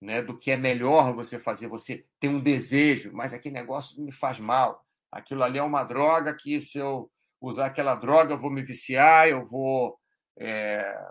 né? 0.00 0.20
Do 0.20 0.38
que 0.38 0.50
é 0.50 0.56
melhor 0.56 1.14
você 1.14 1.38
fazer. 1.38 1.68
Você 1.68 2.06
tem 2.18 2.30
um 2.30 2.40
desejo, 2.40 3.10
mas 3.12 3.32
aquele 3.32 3.54
negócio 3.54 4.02
me 4.02 4.12
faz 4.12 4.38
mal. 4.38 4.84
Aquilo 5.10 5.42
ali 5.42 5.58
é 5.58 5.62
uma 5.62 5.82
droga 5.82 6.34
que 6.34 6.60
se 6.60 6.78
eu 6.78 7.10
usar 7.40 7.66
aquela 7.66 7.94
droga 7.94 8.34
eu 8.34 8.38
vou 8.38 8.50
me 8.50 8.62
viciar, 8.62 9.28
eu 9.28 9.48
vou, 9.48 9.98
é, 10.40 11.08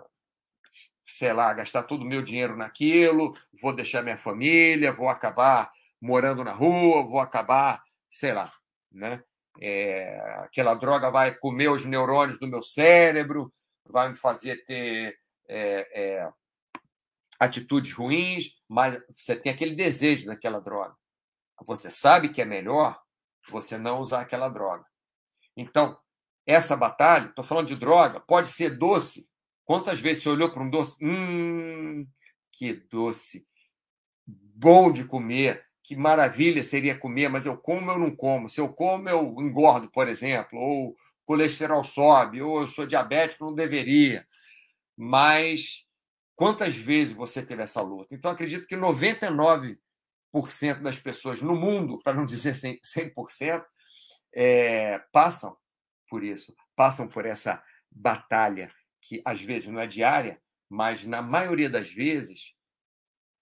sei 1.06 1.32
lá, 1.32 1.52
gastar 1.54 1.84
todo 1.84 2.02
o 2.02 2.06
meu 2.06 2.22
dinheiro 2.22 2.56
naquilo, 2.56 3.34
vou 3.62 3.74
deixar 3.74 4.02
minha 4.02 4.18
família, 4.18 4.92
vou 4.92 5.08
acabar 5.08 5.70
morando 6.00 6.42
na 6.42 6.52
rua, 6.52 7.06
vou 7.06 7.20
acabar, 7.20 7.82
sei 8.10 8.32
lá, 8.32 8.52
né? 8.90 9.22
É, 9.60 10.18
aquela 10.38 10.74
droga 10.74 11.10
vai 11.10 11.34
comer 11.34 11.68
os 11.68 11.84
neurônios 11.84 12.38
do 12.38 12.46
meu 12.46 12.62
cérebro, 12.62 13.52
vai 13.84 14.08
me 14.08 14.16
fazer 14.16 14.64
ter 14.64 15.18
é, 15.48 15.88
é, 15.92 16.32
atitudes 17.38 17.92
ruins, 17.92 18.54
mas 18.68 19.02
você 19.10 19.36
tem 19.36 19.52
aquele 19.52 19.74
desejo 19.74 20.26
daquela 20.26 20.60
droga. 20.60 20.94
Você 21.66 21.90
sabe 21.90 22.30
que 22.30 22.40
é 22.40 22.44
melhor 22.44 22.98
você 23.50 23.76
não 23.76 23.98
usar 23.98 24.22
aquela 24.22 24.48
droga. 24.48 24.86
Então, 25.56 25.98
essa 26.50 26.76
batalha, 26.76 27.28
estou 27.28 27.44
falando 27.44 27.68
de 27.68 27.76
droga, 27.76 28.20
pode 28.20 28.48
ser 28.48 28.76
doce. 28.76 29.28
Quantas 29.64 30.00
vezes 30.00 30.22
você 30.22 30.28
olhou 30.28 30.50
para 30.50 30.62
um 30.62 30.70
doce? 30.70 30.96
Hum, 31.04 32.06
que 32.52 32.74
doce. 32.90 33.46
bom 34.26 34.92
de 34.92 35.04
comer, 35.04 35.64
que 35.82 35.96
maravilha 35.96 36.62
seria 36.62 36.98
comer, 36.98 37.28
mas 37.28 37.46
eu 37.46 37.56
como, 37.56 37.90
eu 37.90 37.98
não 37.98 38.14
como. 38.14 38.48
Se 38.48 38.60
eu 38.60 38.68
como, 38.68 39.08
eu 39.08 39.34
engordo, 39.40 39.90
por 39.90 40.08
exemplo, 40.08 40.58
ou 40.58 40.96
colesterol 41.24 41.84
sobe, 41.84 42.42
ou 42.42 42.62
eu 42.62 42.68
sou 42.68 42.86
diabético, 42.86 43.44
não 43.44 43.54
deveria. 43.54 44.26
Mas 44.96 45.84
quantas 46.36 46.76
vezes 46.76 47.12
você 47.14 47.42
teve 47.42 47.62
essa 47.62 47.80
luta? 47.80 48.14
Então, 48.14 48.30
acredito 48.30 48.66
que 48.66 48.76
99% 48.76 49.76
das 50.82 50.98
pessoas 50.98 51.40
no 51.40 51.54
mundo, 51.56 51.98
para 52.02 52.14
não 52.14 52.26
dizer 52.26 52.54
100%, 52.54 53.64
é, 54.34 54.98
passam 55.12 55.56
por 56.10 56.24
isso, 56.24 56.54
passam 56.76 57.08
por 57.08 57.24
essa 57.24 57.62
batalha 57.90 58.70
que 59.00 59.22
às 59.24 59.40
vezes 59.40 59.68
não 59.68 59.80
é 59.80 59.86
diária, 59.86 60.42
mas 60.68 61.06
na 61.06 61.22
maioria 61.22 61.70
das 61.70 61.90
vezes, 61.90 62.52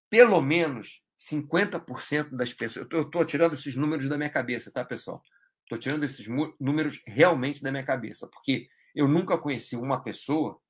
pelo 0.09 0.41
menos 0.41 1.03
50% 1.19 2.37
das 2.37 2.53
pessoas. 2.55 2.87
Eu 2.93 3.03
estou 3.03 3.25
tirando 3.25 3.55
esses 3.55 3.75
números 3.75 4.09
da 4.09 4.17
minha 4.17 4.31
cabeça, 4.31 4.71
tá, 4.71 4.85
pessoal? 4.85 5.21
Estou 5.65 5.79
tirando 5.79 6.05
esses 6.05 6.27
números 6.61 7.03
realmente 7.07 7.63
da 7.63 7.71
minha 7.71 7.85
cabeça, 7.85 8.29
porque 8.29 8.69
eu 8.95 9.09
nunca 9.09 9.37
conheci 9.37 9.77
uma 9.77 10.03
pessoa, 10.03 10.61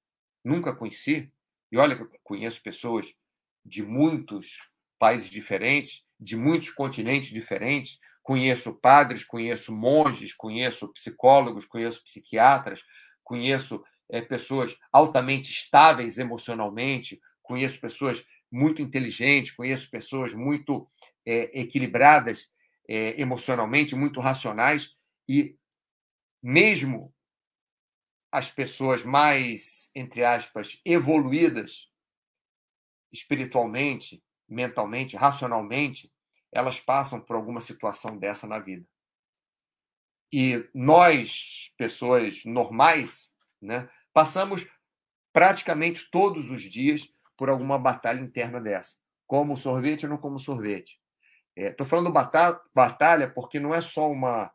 nunca 0.44 0.74
conheci, 0.74 1.30
e 1.70 1.76
olha 1.76 1.94
que 1.94 2.02
eu 2.02 2.10
conheço 2.24 2.62
pessoas 2.62 3.14
de 3.64 3.82
muitos 3.82 4.70
países 4.98 5.28
diferentes, 5.30 6.04
de 6.18 6.36
muitos 6.36 6.70
continentes 6.70 7.30
diferentes, 7.30 7.98
conheço 8.22 8.74
padres, 8.74 9.24
conheço 9.24 9.74
monges, 9.74 10.34
conheço 10.34 10.88
psicólogos, 10.92 11.64
conheço 11.64 12.02
psiquiatras, 12.02 12.82
conheço 13.24 13.82
é, 14.10 14.20
pessoas 14.20 14.76
altamente 14.92 15.50
estáveis 15.50 16.18
emocionalmente, 16.18 17.20
conheço 17.42 17.80
pessoas 17.80 18.24
muito 18.50 18.82
inteligentes, 18.82 19.52
conheço 19.52 19.90
pessoas 19.90 20.32
muito 20.32 20.88
é, 21.24 21.60
equilibradas 21.60 22.50
é, 22.88 23.20
emocionalmente, 23.20 23.94
muito 23.94 24.20
racionais, 24.20 24.94
e 25.28 25.56
mesmo 26.42 27.14
as 28.32 28.50
pessoas 28.50 29.04
mais, 29.04 29.90
entre 29.94 30.24
aspas, 30.24 30.80
evoluídas 30.84 31.88
espiritualmente, 33.12 34.22
mentalmente, 34.48 35.16
racionalmente, 35.16 36.12
elas 36.50 36.80
passam 36.80 37.20
por 37.20 37.36
alguma 37.36 37.60
situação 37.60 38.16
dessa 38.16 38.46
na 38.46 38.58
vida. 38.58 38.86
E 40.32 40.68
nós, 40.74 41.72
pessoas 41.76 42.44
normais, 42.44 43.34
né, 43.60 43.88
passamos 44.12 44.66
praticamente 45.32 46.10
todos 46.10 46.50
os 46.50 46.62
dias 46.62 47.08
por 47.36 47.48
alguma 47.48 47.78
batalha 47.78 48.20
interna 48.20 48.60
dessa. 48.60 48.96
Como 49.26 49.56
sorvete 49.56 50.04
ou 50.04 50.10
não 50.10 50.18
como 50.18 50.38
sorvete. 50.38 51.00
Estou 51.54 51.86
é, 51.86 51.88
falando 51.88 52.12
batalha, 52.12 52.60
batalha 52.74 53.30
porque 53.30 53.58
não 53.58 53.74
é 53.74 53.80
só 53.80 54.10
uma 54.10 54.52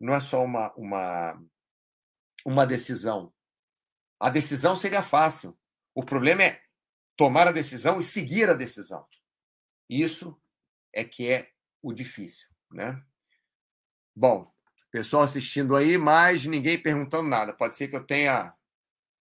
não 0.00 0.14
é 0.14 0.20
só 0.20 0.44
uma, 0.44 0.72
uma, 0.74 1.40
uma 2.44 2.66
decisão. 2.66 3.32
A 4.20 4.28
decisão 4.28 4.76
seria 4.76 5.02
fácil. 5.02 5.56
O 5.94 6.04
problema 6.04 6.42
é 6.42 6.60
tomar 7.16 7.48
a 7.48 7.52
decisão 7.52 7.98
e 7.98 8.02
seguir 8.02 8.50
a 8.50 8.54
decisão. 8.54 9.06
Isso 9.88 10.38
é 10.92 11.04
que 11.04 11.30
é 11.30 11.50
o 11.82 11.92
difícil, 11.92 12.48
né? 12.70 13.02
Bom, 14.14 14.52
pessoal 14.94 15.24
assistindo 15.24 15.74
aí, 15.74 15.98
mas 15.98 16.46
ninguém 16.46 16.80
perguntando 16.80 17.28
nada. 17.28 17.52
Pode 17.52 17.74
ser 17.74 17.88
que 17.88 17.96
eu 17.96 18.04
tenha 18.04 18.54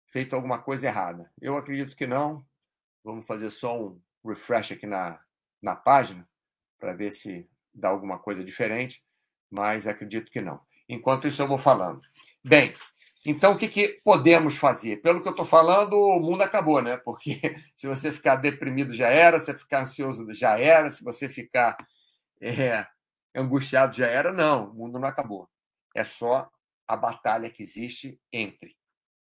feito 0.08 0.36
alguma 0.36 0.60
coisa 0.60 0.86
errada. 0.86 1.32
Eu 1.42 1.56
acredito 1.56 1.96
que 1.96 2.06
não. 2.06 2.46
Vamos 3.02 3.26
fazer 3.26 3.50
só 3.50 3.82
um 3.82 4.02
refresh 4.26 4.74
aqui 4.74 4.86
na, 4.86 5.20
na 5.62 5.74
página 5.74 6.28
para 6.78 6.94
ver 6.94 7.12
se 7.12 7.50
dá 7.74 7.88
alguma 7.88 8.20
coisa 8.20 8.44
diferente, 8.44 9.02
mas 9.50 9.88
acredito 9.88 10.30
que 10.30 10.42
não. 10.42 10.60
Enquanto 10.90 11.26
isso, 11.26 11.42
eu 11.42 11.48
vou 11.48 11.58
falando. 11.58 12.02
Bem, 12.44 12.76
então 13.26 13.54
o 13.54 13.58
que, 13.58 13.68
que 13.68 14.00
podemos 14.04 14.58
fazer? 14.58 15.02
Pelo 15.02 15.22
que 15.22 15.28
eu 15.28 15.32
estou 15.32 15.46
falando, 15.46 15.94
o 15.94 16.20
mundo 16.20 16.42
acabou, 16.42 16.82
né? 16.82 16.98
Porque 16.98 17.40
se 17.76 17.88
você 17.88 18.12
ficar 18.12 18.36
deprimido 18.38 18.96
já 18.96 19.10
era, 19.10 19.40
se 19.40 19.48
você 19.48 19.60
ficar 19.60 19.82
ansioso 19.82 20.34
já 20.34 20.58
era, 20.58 20.90
se 20.90 21.04
você 21.04 21.30
ficar 21.30 21.78
é, 22.42 22.86
angustiado 23.36 23.96
já 23.96 24.08
era. 24.08 24.34
Não, 24.34 24.72
o 24.72 24.74
mundo 24.74 25.00
não 25.00 25.08
acabou. 25.08 25.48
É 25.96 26.04
só 26.04 26.50
a 26.88 26.96
batalha 26.96 27.50
que 27.50 27.62
existe 27.62 28.20
entre 28.34 28.76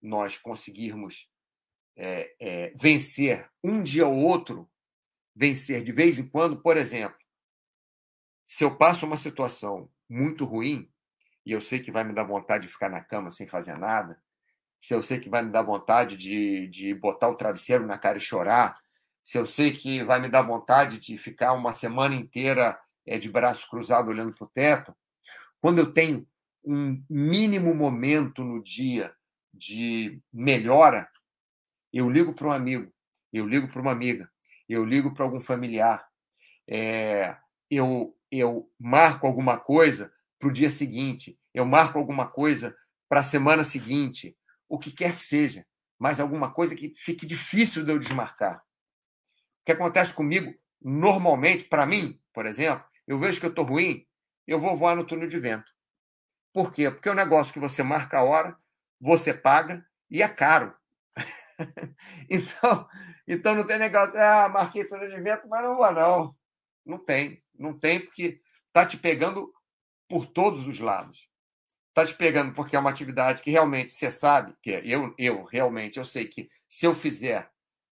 nós 0.01 0.37
conseguirmos 0.37 1.29
é, 1.95 2.35
é, 2.39 2.69
vencer 2.75 3.49
um 3.63 3.81
dia 3.81 4.05
ou 4.05 4.17
outro, 4.17 4.69
vencer 5.35 5.83
de 5.83 5.91
vez 5.91 6.19
em 6.19 6.27
quando, 6.27 6.61
por 6.61 6.77
exemplo, 6.77 7.17
se 8.47 8.63
eu 8.63 8.77
passo 8.77 9.05
uma 9.05 9.17
situação 9.17 9.89
muito 10.09 10.45
ruim, 10.45 10.89
e 11.47 11.53
eu 11.53 11.61
sei 11.61 11.79
que 11.79 11.93
vai 11.93 12.03
me 12.03 12.11
dar 12.11 12.25
vontade 12.25 12.67
de 12.67 12.73
ficar 12.73 12.89
na 12.89 12.99
cama 12.99 13.29
sem 13.31 13.47
fazer 13.47 13.77
nada, 13.77 14.21
se 14.81 14.93
eu 14.93 15.01
sei 15.01 15.17
que 15.17 15.29
vai 15.29 15.41
me 15.41 15.49
dar 15.49 15.61
vontade 15.61 16.17
de, 16.17 16.67
de 16.67 16.93
botar 16.93 17.29
o 17.29 17.35
travesseiro 17.35 17.87
na 17.87 17.97
cara 17.97 18.17
e 18.17 18.21
chorar, 18.21 18.77
se 19.23 19.37
eu 19.37 19.47
sei 19.47 19.71
que 19.71 20.03
vai 20.03 20.19
me 20.19 20.27
dar 20.27 20.41
vontade 20.41 20.99
de 20.99 21.17
ficar 21.17 21.53
uma 21.53 21.73
semana 21.73 22.13
inteira 22.15 22.77
é, 23.05 23.17
de 23.17 23.31
braço 23.31 23.65
cruzado 23.69 24.09
olhando 24.09 24.33
para 24.33 24.43
o 24.43 24.49
teto, 24.49 24.93
quando 25.61 25.79
eu 25.79 25.93
tenho 25.93 26.27
um 26.65 27.01
mínimo 27.09 27.73
momento 27.73 28.43
no 28.43 28.61
dia 28.61 29.15
de 29.53 30.21
melhora, 30.33 31.09
eu 31.93 32.09
ligo 32.09 32.33
para 32.33 32.49
um 32.49 32.51
amigo, 32.51 32.91
eu 33.31 33.47
ligo 33.47 33.69
para 33.69 33.81
uma 33.81 33.93
amiga, 33.93 34.29
eu 34.67 34.83
ligo 34.83 35.13
para 35.13 35.23
algum 35.23 35.39
familiar, 35.39 36.05
é, 36.67 37.37
eu, 37.71 38.13
eu 38.29 38.69
marco 38.77 39.25
alguma 39.25 39.57
coisa 39.57 40.11
para 40.39 40.49
o 40.49 40.53
dia 40.53 40.69
seguinte, 40.69 41.39
eu 41.53 41.65
marco 41.65 41.97
alguma 41.97 42.27
coisa 42.27 42.75
para 43.09 43.21
a 43.21 43.23
semana 43.23 43.63
seguinte, 43.63 44.37
o 44.67 44.77
que 44.77 44.91
quer 44.91 45.15
que 45.15 45.21
seja, 45.21 45.65
mas 45.97 46.19
alguma 46.19 46.51
coisa 46.51 46.75
que 46.75 46.93
fique 46.95 47.25
difícil 47.25 47.83
de 47.83 47.91
eu 47.91 47.99
desmarcar. 47.99 48.57
O 48.57 49.65
que 49.65 49.71
acontece 49.71 50.13
comigo, 50.13 50.53
normalmente, 50.81 51.65
para 51.65 51.85
mim, 51.85 52.19
por 52.33 52.45
exemplo, 52.45 52.85
eu 53.07 53.17
vejo 53.17 53.39
que 53.39 53.45
eu 53.45 53.49
estou 53.49 53.65
ruim, 53.65 54.05
eu 54.45 54.59
vou 54.59 54.75
voar 54.75 54.95
no 54.95 55.05
túnel 55.05 55.27
de 55.27 55.39
vento. 55.39 55.71
Por 56.53 56.71
quê? 56.71 56.89
Porque 56.89 57.09
é 57.09 57.11
um 57.11 57.15
negócio 57.15 57.53
que 57.53 57.59
você 57.59 57.83
marca 57.83 58.19
a 58.19 58.23
hora, 58.23 58.57
você 58.99 59.33
paga 59.33 59.85
e 60.09 60.21
é 60.21 60.27
caro. 60.27 60.75
então, 62.29 62.87
então 63.27 63.55
não 63.55 63.65
tem 63.65 63.77
negócio, 63.77 64.19
ah, 64.19 64.49
marquei 64.49 64.85
túnel 64.85 65.09
de 65.09 65.21
vento, 65.21 65.47
mas 65.47 65.63
não 65.63 65.75
vou, 65.75 65.91
não. 65.91 66.35
Não 66.85 66.97
tem, 66.97 67.43
não 67.57 67.77
tem, 67.77 67.99
porque 67.99 68.41
está 68.67 68.85
te 68.85 68.97
pegando 68.97 69.51
por 70.07 70.25
todos 70.25 70.67
os 70.67 70.79
lados. 70.79 71.27
Está 71.89 72.05
te 72.05 72.15
pegando 72.15 72.53
porque 72.53 72.75
é 72.75 72.79
uma 72.79 72.89
atividade 72.89 73.41
que 73.41 73.51
realmente 73.51 73.91
você 73.91 74.11
sabe, 74.11 74.55
que 74.61 74.71
é, 74.71 74.85
eu, 74.85 75.13
eu 75.17 75.43
realmente, 75.43 75.97
eu 75.97 76.05
sei 76.05 76.27
que 76.27 76.49
se 76.69 76.85
eu 76.85 76.93
fizer 76.93 77.49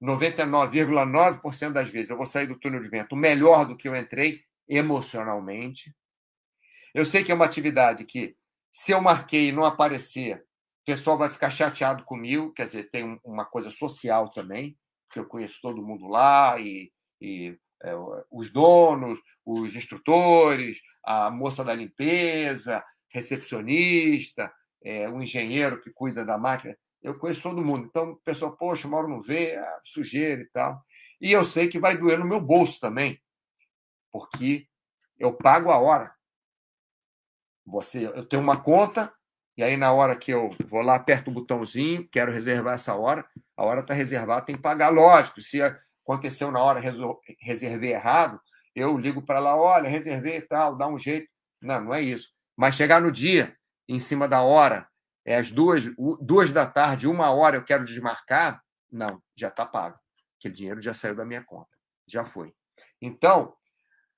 99,9% 0.02 1.72
das 1.74 1.90
vezes 1.90 2.10
eu 2.10 2.18
vou 2.18 2.26
sair 2.26 2.48
do 2.48 2.58
túnel 2.58 2.80
de 2.80 2.90
vento 2.90 3.16
melhor 3.16 3.66
do 3.66 3.76
que 3.76 3.88
eu 3.88 3.96
entrei 3.96 4.42
emocionalmente. 4.68 5.94
Eu 6.94 7.06
sei 7.06 7.24
que 7.24 7.32
é 7.32 7.36
uma 7.36 7.46
atividade 7.46 8.06
que, 8.06 8.36
se 8.72 8.92
eu 8.92 9.02
marquei 9.02 9.50
e 9.50 9.52
não 9.52 9.66
aparecer, 9.66 10.38
o 10.38 10.86
pessoal 10.86 11.18
vai 11.18 11.30
ficar 11.30 11.50
chateado 11.50 12.04
comigo, 12.04 12.54
quer 12.54 12.66
dizer, 12.66 12.90
tem 12.90 13.20
uma 13.24 13.46
coisa 13.46 13.70
social 13.70 14.32
também, 14.32 14.78
que 15.12 15.20
eu 15.20 15.26
conheço 15.26 15.60
todo 15.62 15.86
mundo 15.86 16.08
lá, 16.08 16.60
e, 16.60 16.92
e 17.22 17.58
é, 17.84 17.92
os 18.30 18.52
donos, 18.52 19.20
os 19.46 19.76
instrutores, 19.76 20.80
a 21.04 21.30
moça 21.32 21.64
da 21.64 21.74
limpeza, 21.74 22.84
recepcionista, 23.10 24.52
é, 24.84 25.10
o 25.10 25.22
engenheiro 25.22 25.82
que 25.82 25.92
cuida 25.92 26.26
da 26.26 26.38
máquina. 26.38 26.78
Eu 27.02 27.18
conheço 27.18 27.42
todo 27.42 27.64
mundo. 27.64 27.86
Então, 27.86 28.12
o 28.12 28.16
pessoal, 28.18 28.56
poxa, 28.56 28.88
moro 28.88 29.08
no 29.08 29.22
V, 29.22 29.56
ah, 29.56 29.80
sujeira 29.84 30.42
e 30.42 30.50
tal. 30.50 30.84
E 31.22 31.32
eu 31.32 31.44
sei 31.44 31.68
que 31.68 31.80
vai 31.80 31.98
doer 31.98 32.20
no 32.20 32.26
meu 32.26 32.40
bolso 32.40 32.80
também, 32.80 33.22
porque 34.12 34.68
eu 35.18 35.34
pago 35.34 35.72
a 35.72 35.78
hora. 35.78 36.14
Você, 37.66 38.06
eu 38.06 38.26
tenho 38.26 38.42
uma 38.42 38.62
conta, 38.62 39.14
e 39.56 39.64
aí 39.64 39.78
na 39.78 39.92
hora 39.92 40.16
que 40.16 40.32
eu 40.32 40.56
vou 40.66 40.82
lá, 40.82 40.96
aperto 40.96 41.30
o 41.30 41.34
botãozinho, 41.34 42.08
quero 42.10 42.32
reservar 42.32 42.76
essa 42.76 42.96
hora, 42.96 43.26
a 43.56 43.66
hora 43.66 43.82
está 43.82 43.94
reservada, 43.94 44.46
tem 44.46 44.56
que 44.56 44.62
pagar. 44.62 44.90
Lógico, 44.90 45.42
se 45.42 45.60
aconteceu 46.12 46.52
na 46.52 46.60
hora, 46.60 46.82
reservei 47.40 47.94
errado, 47.94 48.42
eu 48.76 48.98
ligo 48.98 49.22
para 49.22 49.40
lá, 49.40 49.56
olha, 49.56 49.88
reservei 49.88 50.38
e 50.38 50.42
tal, 50.42 50.76
dá 50.76 50.88
um 50.88 50.98
jeito. 50.98 51.30
Não, 51.62 51.82
não 51.82 51.94
é 51.94 52.02
isso. 52.02 52.30
Mas 52.56 52.76
chegar 52.76 53.00
no 53.00 53.12
dia, 53.12 53.56
em 53.88 54.00
cima 54.00 54.28
da 54.28 54.42
hora, 54.42 54.88
é 55.24 55.38
às 55.38 55.52
duas, 55.52 55.84
duas 56.20 56.52
da 56.52 56.66
tarde, 56.66 57.08
uma 57.08 57.32
hora 57.32 57.58
eu 57.58 57.64
quero 57.64 57.86
desmarcar, 57.86 58.62
não, 58.92 59.22
já 59.36 59.50
está 59.50 59.66
pago. 59.66 60.00
Aquele 60.40 60.56
dinheiro 60.56 60.82
já 60.82 60.94
saiu 60.94 61.16
da 61.16 61.26
minha 61.26 61.44
conta, 61.44 61.70
já 62.08 62.24
foi. 62.24 62.54
Então, 63.02 63.54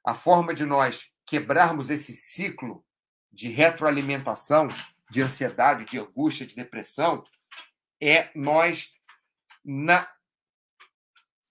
a 0.06 0.14
forma 0.14 0.54
de 0.54 0.66
nós 0.66 1.10
quebrarmos 1.26 1.90
esse 1.90 2.14
ciclo 2.14 2.86
de 3.32 3.50
retroalimentação, 3.50 4.68
de 5.10 5.22
ansiedade, 5.22 5.86
de 5.86 6.00
angústia, 6.00 6.46
de 6.46 6.56
depressão, 6.56 7.24
é 8.00 8.30
nós, 8.36 8.92
na 9.66 10.08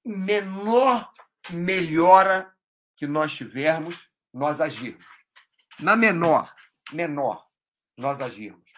menor 0.05 1.13
melhora 1.51 2.53
que 2.97 3.07
nós 3.07 3.35
tivermos, 3.35 4.11
nós 4.33 4.61
agirmos. 4.61 5.05
Na 5.79 5.97
menor, 5.97 6.55
menor, 6.93 7.47
nós 7.97 8.21
agirmos. 8.21 8.71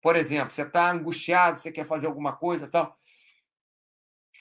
Por 0.00 0.14
exemplo, 0.14 0.54
você 0.54 0.62
está 0.62 0.90
angustiado, 0.90 1.58
você 1.58 1.72
quer 1.72 1.86
fazer 1.86 2.06
alguma 2.06 2.36
coisa, 2.36 2.68
tal. 2.68 2.96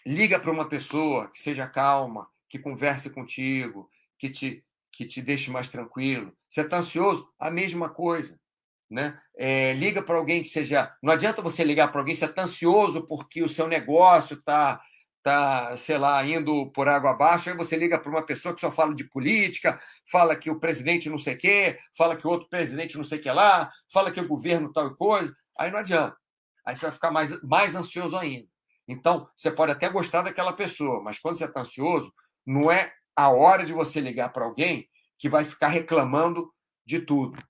Liga 0.05 0.39
para 0.39 0.51
uma 0.51 0.69
pessoa 0.69 1.31
que 1.31 1.39
seja 1.39 1.67
calma, 1.67 2.29
que 2.47 2.59
converse 2.59 3.09
contigo, 3.09 3.89
que 4.19 4.29
te, 4.29 4.63
que 4.91 5.05
te 5.05 5.21
deixe 5.21 5.49
mais 5.49 5.67
tranquilo. 5.67 6.35
Você 6.47 6.61
está 6.61 6.77
ansioso? 6.77 7.27
A 7.39 7.49
mesma 7.49 7.89
coisa. 7.89 8.39
Né? 8.87 9.19
É, 9.35 9.73
liga 9.73 10.03
para 10.03 10.17
alguém 10.17 10.43
que 10.43 10.47
seja. 10.47 10.95
Não 11.01 11.11
adianta 11.11 11.41
você 11.41 11.63
ligar 11.63 11.91
para 11.91 12.01
alguém 12.01 12.13
se 12.13 12.23
está 12.23 12.43
ansioso 12.43 13.07
porque 13.07 13.41
o 13.41 13.49
seu 13.49 13.67
negócio 13.67 14.37
está 14.37 14.79
tá, 15.25 15.75
sei 15.75 15.97
lá, 15.97 16.23
indo 16.23 16.69
por 16.69 16.87
água 16.87 17.09
abaixo, 17.09 17.49
aí 17.49 17.57
você 17.57 17.75
liga 17.75 17.97
para 17.97 18.11
uma 18.11 18.23
pessoa 18.23 18.53
que 18.53 18.61
só 18.61 18.71
fala 18.71 18.93
de 18.93 19.03
política, 19.05 19.79
fala 20.05 20.35
que 20.35 20.51
o 20.51 20.59
presidente 20.59 21.09
não 21.09 21.17
sei 21.17 21.33
o 21.33 21.37
quê, 21.39 21.79
fala 21.97 22.15
que 22.15 22.27
o 22.27 22.29
outro 22.29 22.47
presidente 22.47 22.95
não 22.95 23.03
sei 23.03 23.17
o 23.17 23.21
que 23.23 23.31
lá, 23.31 23.71
fala 23.91 24.11
que 24.11 24.21
o 24.21 24.27
governo 24.27 24.71
tal 24.71 24.95
coisa, 24.95 25.35
aí 25.57 25.71
não 25.71 25.79
adianta. 25.79 26.15
Aí 26.63 26.75
você 26.75 26.85
vai 26.85 26.91
ficar 26.93 27.09
mais, 27.09 27.41
mais 27.41 27.73
ansioso 27.73 28.15
ainda. 28.15 28.47
Então, 28.87 29.27
você 29.35 29.49
pode 29.49 29.71
até 29.71 29.89
gostar 29.89 30.21
daquela 30.21 30.53
pessoa, 30.53 31.01
mas 31.01 31.17
quando 31.17 31.39
você 31.39 31.45
está 31.45 31.61
ansioso, 31.61 32.13
não 32.45 32.71
é 32.71 32.93
a 33.15 33.31
hora 33.31 33.65
de 33.65 33.73
você 33.73 33.99
ligar 33.99 34.29
para 34.31 34.45
alguém 34.45 34.87
que 35.17 35.27
vai 35.27 35.43
ficar 35.43 35.69
reclamando 35.69 36.53
de 36.85 36.99
tudo. 36.99 37.43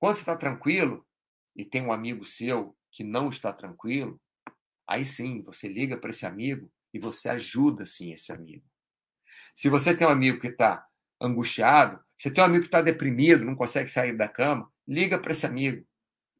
Quando 0.00 0.14
você 0.14 0.20
está 0.20 0.34
tranquilo 0.34 1.06
e 1.54 1.62
tem 1.62 1.82
um 1.82 1.92
amigo 1.92 2.24
seu 2.24 2.74
que 2.90 3.04
não 3.04 3.28
está 3.28 3.52
tranquilo, 3.52 4.18
Aí 4.86 5.04
sim, 5.04 5.42
você 5.42 5.68
liga 5.68 5.96
para 5.96 6.10
esse 6.10 6.26
amigo 6.26 6.70
e 6.92 6.98
você 6.98 7.28
ajuda 7.28 7.86
sim 7.86 8.12
esse 8.12 8.32
amigo. 8.32 8.64
Se 9.54 9.68
você 9.68 9.96
tem 9.96 10.06
um 10.06 10.10
amigo 10.10 10.40
que 10.40 10.48
está 10.48 10.86
angustiado, 11.20 12.00
você 12.18 12.30
tem 12.30 12.42
um 12.42 12.46
amigo 12.46 12.62
que 12.62 12.68
está 12.68 12.82
deprimido, 12.82 13.44
não 13.44 13.54
consegue 13.54 13.88
sair 13.90 14.16
da 14.16 14.28
cama, 14.28 14.70
liga 14.86 15.18
para 15.18 15.32
esse 15.32 15.46
amigo. 15.46 15.84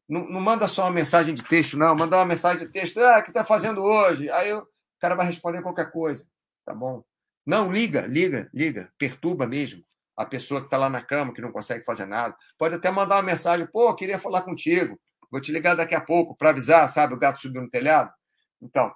Não, 0.07 0.27
não, 0.29 0.39
manda 0.39 0.67
só 0.67 0.83
uma 0.83 0.91
mensagem 0.91 1.33
de 1.33 1.43
texto, 1.43 1.77
não. 1.77 1.95
Manda 1.95 2.17
uma 2.17 2.25
mensagem 2.25 2.65
de 2.65 2.71
texto. 2.71 2.99
Ah, 2.99 3.19
o 3.19 3.23
que 3.23 3.29
está 3.29 3.43
fazendo 3.43 3.81
hoje? 3.81 4.29
Aí 4.29 4.53
o 4.53 4.67
cara 4.99 5.15
vai 5.15 5.25
responder 5.25 5.63
qualquer 5.63 5.91
coisa. 5.91 6.27
Tá 6.63 6.73
bom. 6.73 7.03
Não, 7.45 7.71
liga, 7.71 8.05
liga, 8.05 8.49
liga. 8.53 8.91
Perturba 8.97 9.47
mesmo 9.47 9.83
a 10.15 10.25
pessoa 10.25 10.61
que 10.61 10.67
está 10.67 10.77
lá 10.77 10.89
na 10.89 11.01
cama, 11.01 11.33
que 11.33 11.41
não 11.41 11.51
consegue 11.51 11.83
fazer 11.83 12.05
nada. 12.05 12.35
Pode 12.57 12.75
até 12.75 12.89
mandar 12.91 13.15
uma 13.15 13.23
mensagem. 13.23 13.67
Pô, 13.67 13.93
queria 13.95 14.19
falar 14.19 14.43
contigo. 14.43 14.99
Vou 15.29 15.41
te 15.41 15.51
ligar 15.51 15.75
daqui 15.75 15.95
a 15.95 16.01
pouco 16.01 16.35
para 16.35 16.51
avisar, 16.51 16.87
sabe? 16.87 17.13
O 17.13 17.17
gato 17.17 17.41
subiu 17.41 17.61
no 17.61 17.69
telhado. 17.69 18.11
Então, 18.61 18.93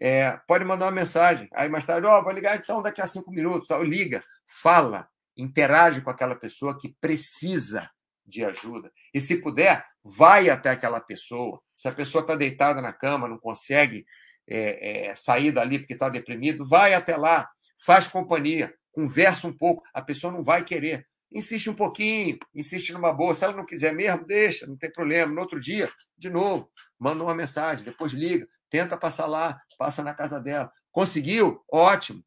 é, 0.00 0.38
pode 0.46 0.64
mandar 0.64 0.86
uma 0.86 0.92
mensagem. 0.92 1.48
Aí 1.54 1.68
mais 1.68 1.86
tarde, 1.86 2.06
ó, 2.06 2.18
oh, 2.18 2.22
vou 2.22 2.32
ligar 2.32 2.56
então 2.56 2.82
daqui 2.82 3.00
a 3.00 3.06
cinco 3.06 3.30
minutos. 3.30 3.68
Tal. 3.68 3.82
Liga, 3.82 4.22
fala, 4.46 5.08
interage 5.36 6.00
com 6.00 6.10
aquela 6.10 6.34
pessoa 6.34 6.76
que 6.78 6.94
precisa 7.00 7.90
de 8.26 8.44
ajuda. 8.44 8.90
E 9.12 9.20
se 9.20 9.40
puder, 9.40 9.84
vai 10.02 10.48
até 10.48 10.70
aquela 10.70 11.00
pessoa. 11.00 11.60
Se 11.76 11.88
a 11.88 11.92
pessoa 11.92 12.22
está 12.22 12.34
deitada 12.34 12.80
na 12.80 12.92
cama, 12.92 13.28
não 13.28 13.38
consegue 13.38 14.06
é, 14.48 15.08
é, 15.08 15.14
sair 15.14 15.52
dali 15.52 15.78
porque 15.78 15.92
está 15.94 16.08
deprimido, 16.08 16.66
vai 16.66 16.94
até 16.94 17.16
lá, 17.16 17.48
faz 17.84 18.08
companhia, 18.08 18.72
conversa 18.92 19.46
um 19.46 19.52
pouco. 19.52 19.82
A 19.92 20.00
pessoa 20.02 20.32
não 20.32 20.42
vai 20.42 20.64
querer. 20.64 21.06
Insiste 21.30 21.68
um 21.68 21.74
pouquinho, 21.74 22.38
insiste 22.54 22.92
numa 22.92 23.12
boa. 23.12 23.34
Se 23.34 23.44
ela 23.44 23.56
não 23.56 23.66
quiser 23.66 23.92
mesmo, 23.92 24.26
deixa, 24.26 24.66
não 24.66 24.76
tem 24.76 24.90
problema. 24.90 25.32
No 25.32 25.40
outro 25.40 25.60
dia, 25.60 25.90
de 26.16 26.30
novo, 26.30 26.70
manda 26.98 27.22
uma 27.22 27.34
mensagem, 27.34 27.84
depois 27.84 28.12
liga 28.12 28.46
tenta 28.74 28.96
passar 28.96 29.26
lá, 29.26 29.60
passa 29.78 30.02
na 30.02 30.12
casa 30.12 30.40
dela. 30.40 30.68
Conseguiu? 30.90 31.62
Ótimo. 31.70 32.24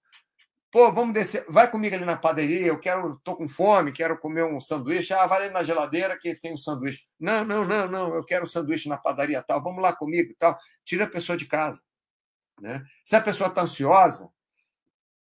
Pô, 0.72 0.90
vamos 0.94 1.14
descer, 1.14 1.46
vai 1.50 1.70
comigo 1.70 1.94
ali 1.94 2.06
na 2.06 2.16
padaria, 2.16 2.68
eu 2.68 2.80
quero, 2.80 3.18
tô 3.22 3.36
com 3.36 3.50
fome, 3.50 3.92
quero 3.92 4.18
comer 4.18 4.46
um 4.46 4.58
sanduíche. 4.62 5.14
Ah, 5.14 5.28
vai 5.28 5.44
ali 5.44 5.54
na 5.54 5.62
geladeira 5.62 6.18
que 6.18 6.34
tem 6.36 6.54
um 6.54 6.58
sanduíche. 6.58 7.06
Não, 7.20 7.44
não, 7.44 7.66
não, 7.66 7.86
não, 7.90 8.16
eu 8.16 8.24
quero 8.24 8.46
um 8.46 8.48
sanduíche 8.48 8.88
na 8.88 8.96
padaria 8.96 9.44
tal, 9.44 9.62
vamos 9.62 9.82
lá 9.82 9.92
comigo 9.92 10.34
tal. 10.40 10.58
Tira 10.86 11.04
a 11.04 11.10
pessoa 11.10 11.38
de 11.38 11.46
casa. 11.46 11.82
Né? 12.62 12.82
Se 13.04 13.18
a 13.18 13.22
pessoa 13.22 13.50
está 13.50 13.64
ansiosa, 13.64 14.30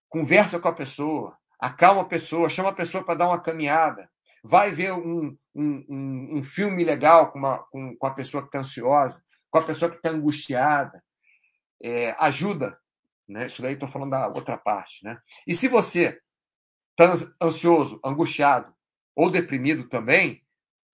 conversa 0.10 0.60
com 0.60 0.68
a 0.68 0.74
pessoa, 0.74 1.38
acalma 1.58 2.02
a 2.02 2.06
pessoa, 2.06 2.50
chama 2.50 2.70
a 2.70 2.74
pessoa 2.74 3.02
para 3.02 3.16
dar 3.16 3.28
uma 3.28 3.40
caminhada, 3.40 4.10
vai 4.44 4.72
ver 4.72 4.92
um, 4.92 5.38
um, 5.56 5.86
um, 5.88 6.38
um 6.38 6.44
filme 6.44 6.84
legal 6.84 7.32
com, 7.32 7.40
uma, 7.40 7.60
com, 7.72 7.96
com 7.96 8.08
a 8.08 8.12
pessoa 8.12 8.44
que 8.44 8.50
está 8.50 8.60
ansiosa, 8.60 9.24
com 9.50 9.60
a 9.60 9.64
pessoa 9.64 9.90
que 9.90 9.98
está 9.98 10.10
angustiada, 10.10 11.02
é, 11.84 12.16
ajuda. 12.18 12.80
Né? 13.28 13.48
Isso 13.48 13.62
daí 13.62 13.74
estou 13.74 13.90
falando 13.90 14.12
da 14.12 14.28
outra 14.28 14.58
parte. 14.58 15.04
Né? 15.04 15.22
E 15.46 15.54
se 15.54 15.68
você 15.68 16.22
está 16.92 17.12
ansioso, 17.42 18.00
angustiado 18.04 18.74
ou 19.16 19.30
deprimido 19.30 19.90
também, 19.90 20.44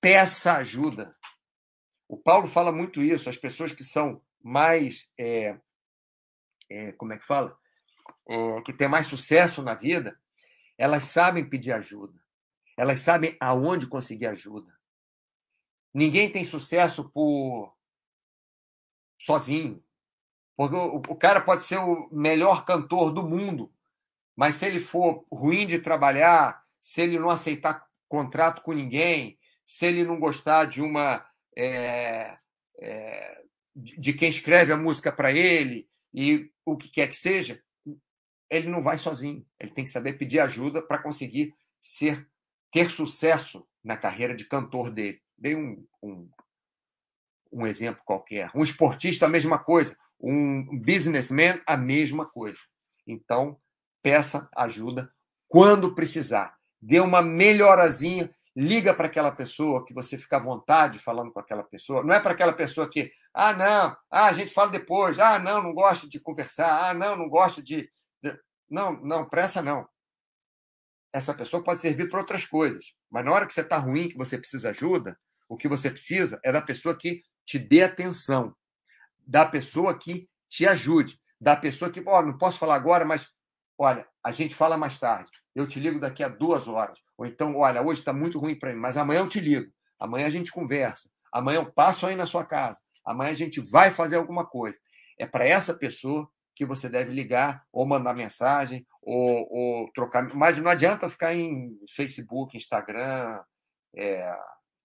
peça 0.02 0.58
ajuda. 0.58 1.16
O 2.08 2.18
Paulo 2.18 2.48
fala 2.48 2.72
muito 2.72 3.02
isso. 3.02 3.30
As 3.30 3.38
pessoas 3.38 3.72
que 3.72 3.84
são 3.84 4.22
mais. 4.42 5.10
É, 5.18 5.60
é, 6.70 6.92
como 6.94 7.14
é 7.14 7.20
que 7.20 7.26
fala? 7.26 7.58
É, 8.28 8.62
que 8.62 8.74
têm 8.74 8.88
mais 8.88 9.08
sucesso 9.08 9.62
na 9.62 9.76
vida, 9.76 10.20
elas 10.78 11.06
sabem 11.06 11.48
pedir 11.48 11.72
ajuda. 11.72 12.20
Elas 12.78 13.02
sabem 13.02 13.36
aonde 13.40 13.88
conseguir 13.88 14.28
ajuda. 14.28 14.74
Ninguém 15.94 16.32
tem 16.32 16.46
sucesso 16.46 17.10
por 17.10 17.76
sozinho. 19.20 19.84
Porque 20.60 20.76
o, 20.76 20.98
o 20.98 21.16
cara 21.16 21.40
pode 21.40 21.64
ser 21.64 21.78
o 21.78 22.10
melhor 22.12 22.66
cantor 22.66 23.14
do 23.14 23.24
mundo, 23.24 23.72
mas 24.36 24.56
se 24.56 24.66
ele 24.66 24.82
for 24.82 25.26
ruim 25.32 25.66
de 25.66 25.80
trabalhar, 25.80 26.62
se 26.82 27.02
ele 27.02 27.18
não 27.18 27.30
aceitar 27.30 27.88
contrato 28.10 28.62
com 28.62 28.74
ninguém, 28.74 29.40
se 29.66 29.86
ele 29.86 30.04
não 30.04 30.20
gostar 30.20 30.66
de 30.66 30.82
uma 30.82 31.26
é, 31.56 32.38
é, 32.78 33.42
de 33.74 34.12
quem 34.12 34.28
escreve 34.28 34.74
a 34.74 34.78
música 34.78 35.14
para 35.14 35.32
ele 35.32 35.88
e 36.14 36.52
o 36.66 36.76
que 36.76 36.90
quer 36.90 37.08
que 37.08 37.16
seja, 37.16 37.64
ele 38.50 38.68
não 38.68 38.84
vai 38.84 38.98
sozinho. 38.98 39.46
Ele 39.58 39.72
tem 39.72 39.86
que 39.86 39.90
saber 39.90 40.18
pedir 40.18 40.42
ajuda 40.42 40.82
para 40.82 41.02
conseguir 41.02 41.56
ser 41.80 42.28
ter 42.70 42.92
sucesso 42.92 43.66
na 43.82 43.96
carreira 43.96 44.36
de 44.36 44.44
cantor 44.44 44.92
dele. 44.92 45.22
Dei 45.38 45.56
um, 45.56 45.88
um, 46.04 46.30
um 47.50 47.66
exemplo 47.66 48.04
qualquer. 48.04 48.52
Um 48.54 48.62
esportista, 48.62 49.26
a 49.26 49.30
mesma 49.30 49.58
coisa 49.58 49.98
um 50.20 50.78
businessman, 50.78 51.62
a 51.66 51.78
mesma 51.78 52.26
coisa. 52.26 52.60
Então, 53.08 53.60
peça 54.04 54.50
ajuda 54.56 55.12
quando 55.48 55.96
precisar. 55.96 56.56
Dê 56.82 57.00
uma 57.00 57.22
melhorazinha, 57.22 58.34
liga 58.56 58.94
para 58.94 59.08
aquela 59.08 59.32
pessoa 59.32 59.86
que 59.86 59.94
você 59.94 60.18
fica 60.18 60.38
à 60.38 60.40
vontade 60.40 61.00
falando 61.00 61.32
com 61.32 61.40
aquela 61.40 61.64
pessoa. 61.64 62.04
Não 62.04 62.14
é 62.14 62.20
para 62.20 62.32
aquela 62.32 62.54
pessoa 62.54 62.90
que, 62.90 63.12
ah, 63.34 63.54
não, 63.54 63.98
ah, 64.12 64.26
a 64.26 64.34
gente 64.34 64.54
fala 64.54 64.72
depois, 64.72 65.20
ah, 65.20 65.40
não, 65.40 65.64
não 65.64 65.74
gosto 65.74 66.10
de 66.10 66.20
conversar, 66.20 66.90
ah, 66.90 66.94
não, 66.94 67.16
não 67.16 67.30
gosto 67.30 67.62
de. 67.62 67.90
Não, 68.70 68.94
não, 69.02 69.28
pressa 69.28 69.62
não. 69.62 69.88
Essa 71.12 71.34
pessoa 71.34 71.64
pode 71.64 71.82
servir 71.82 72.08
para 72.08 72.20
outras 72.20 72.46
coisas. 72.46 72.94
Mas 73.10 73.26
na 73.26 73.32
hora 73.32 73.48
que 73.48 73.54
você 73.54 73.62
está 73.62 73.78
ruim, 73.78 74.10
que 74.10 74.18
você 74.18 74.38
precisa 74.38 74.70
ajuda, 74.70 75.18
o 75.48 75.58
que 75.58 75.68
você 75.68 75.90
precisa 75.90 76.40
é 76.44 76.52
da 76.52 76.62
pessoa 76.62 76.96
que 76.96 77.24
te 77.46 77.58
dê 77.58 77.82
atenção 77.82 78.56
da 79.30 79.46
pessoa 79.46 79.96
que 79.96 80.28
te 80.50 80.68
ajude, 80.68 81.20
da 81.40 81.56
pessoa 81.56 81.92
que, 81.92 82.02
ó, 82.04 82.22
não 82.24 82.36
posso 82.36 82.58
falar 82.58 82.74
agora, 82.74 83.06
mas 83.06 83.30
olha, 83.78 84.06
a 84.24 84.32
gente 84.32 84.56
fala 84.56 84.76
mais 84.76 84.98
tarde. 84.98 85.30
Eu 85.54 85.68
te 85.68 85.80
ligo 85.80 86.00
daqui 86.00 86.24
a 86.24 86.28
duas 86.28 86.68
horas. 86.68 87.00
Ou 87.16 87.28
então, 87.28 87.56
olha, 87.56 87.82
hoje 87.82 88.02
está 88.02 88.12
muito 88.12 88.40
ruim 88.40 88.58
para 88.58 88.74
mim, 88.74 88.80
mas 88.80 88.98
amanhã 88.98 89.20
eu 89.20 89.28
te 89.28 89.40
ligo. 89.40 89.72
Amanhã 90.00 90.26
a 90.26 90.32
gente 90.32 90.52
conversa. 90.52 91.12
Amanhã 91.32 91.60
eu 91.60 91.72
passo 91.72 92.08
aí 92.08 92.16
na 92.16 92.26
sua 92.26 92.44
casa. 92.44 92.82
Amanhã 93.06 93.30
a 93.30 93.36
gente 93.36 93.62
vai 93.62 93.92
fazer 93.92 94.16
alguma 94.16 94.46
coisa. 94.46 94.80
É 95.20 95.28
para 95.28 95.46
essa 95.46 95.76
pessoa 95.76 96.28
que 96.56 96.66
você 96.66 96.90
deve 96.90 97.14
ligar 97.14 97.64
ou 97.72 97.86
mandar 97.86 98.16
mensagem 98.16 98.86
ou, 99.00 99.48
ou, 99.52 99.92
trocar. 99.94 100.24
Mas 100.36 100.58
não 100.58 100.72
adianta 100.72 101.08
ficar 101.08 101.36
em 101.36 101.78
Facebook, 101.96 102.58
Instagram, 102.58 103.42
é, 103.96 104.36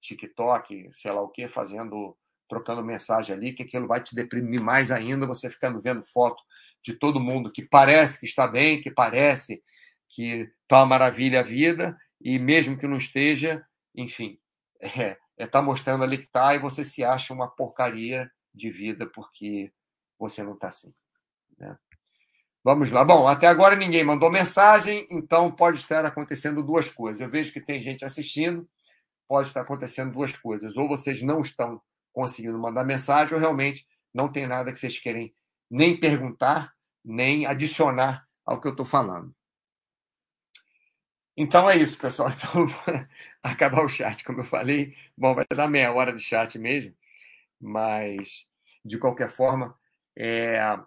TikTok, 0.02 0.90
sei 0.92 1.12
lá 1.12 1.22
o 1.22 1.30
que, 1.30 1.48
fazendo 1.48 2.14
trocando 2.48 2.84
mensagem 2.84 3.34
ali, 3.34 3.52
que 3.52 3.62
aquilo 3.62 3.86
vai 3.86 4.02
te 4.02 4.14
deprimir 4.14 4.60
mais 4.60 4.90
ainda, 4.90 5.26
você 5.26 5.50
ficando 5.50 5.80
vendo 5.80 6.02
foto 6.02 6.42
de 6.82 6.94
todo 6.94 7.20
mundo 7.20 7.50
que 7.50 7.62
parece 7.62 8.20
que 8.20 8.26
está 8.26 8.46
bem, 8.46 8.80
que 8.80 8.90
parece 8.90 9.62
que 10.08 10.50
está 10.62 10.80
uma 10.80 10.86
maravilha 10.86 11.40
a 11.40 11.42
vida, 11.42 11.96
e 12.20 12.38
mesmo 12.38 12.76
que 12.76 12.86
não 12.86 12.96
esteja, 12.96 13.64
enfim, 13.94 14.38
é, 14.80 15.16
é 15.36 15.46
tá 15.46 15.62
mostrando 15.62 16.04
ali 16.04 16.18
que 16.18 16.24
está 16.24 16.54
e 16.54 16.58
você 16.58 16.84
se 16.84 17.02
acha 17.02 17.32
uma 17.32 17.48
porcaria 17.48 18.30
de 18.54 18.70
vida 18.70 19.06
porque 19.06 19.72
você 20.18 20.42
não 20.42 20.54
está 20.54 20.68
assim. 20.68 20.94
Né? 21.58 21.76
Vamos 22.62 22.90
lá. 22.90 23.04
Bom, 23.04 23.26
até 23.28 23.46
agora 23.46 23.76
ninguém 23.76 24.04
mandou 24.04 24.30
mensagem, 24.30 25.06
então 25.10 25.50
pode 25.50 25.78
estar 25.78 26.04
acontecendo 26.06 26.62
duas 26.62 26.88
coisas. 26.88 27.20
Eu 27.20 27.28
vejo 27.28 27.52
que 27.52 27.60
tem 27.60 27.80
gente 27.80 28.04
assistindo, 28.04 28.66
pode 29.28 29.48
estar 29.48 29.60
acontecendo 29.60 30.12
duas 30.12 30.32
coisas. 30.32 30.76
Ou 30.76 30.88
vocês 30.88 31.20
não 31.20 31.40
estão 31.40 31.80
conseguindo 32.14 32.58
mandar 32.58 32.84
mensagem 32.84 33.34
ou 33.34 33.40
realmente 33.40 33.86
não 34.14 34.32
tem 34.32 34.46
nada 34.46 34.72
que 34.72 34.78
vocês 34.78 34.98
querem 34.98 35.34
nem 35.70 35.98
perguntar, 35.98 36.72
nem 37.04 37.44
adicionar 37.44 38.26
ao 38.46 38.58
que 38.60 38.68
eu 38.68 38.70
estou 38.70 38.86
falando. 38.86 39.34
Então 41.36 41.68
é 41.68 41.76
isso, 41.76 41.98
pessoal. 41.98 42.30
Então, 42.32 42.66
acabar 43.42 43.84
o 43.84 43.88
chat, 43.88 44.24
como 44.24 44.40
eu 44.40 44.44
falei. 44.44 44.96
Bom, 45.16 45.34
vai 45.34 45.44
dar 45.54 45.68
meia 45.68 45.92
hora 45.92 46.14
de 46.14 46.22
chat 46.22 46.58
mesmo, 46.58 46.94
mas 47.60 48.48
de 48.84 48.98
qualquer 48.98 49.30
forma, 49.30 49.76
é, 50.16 50.78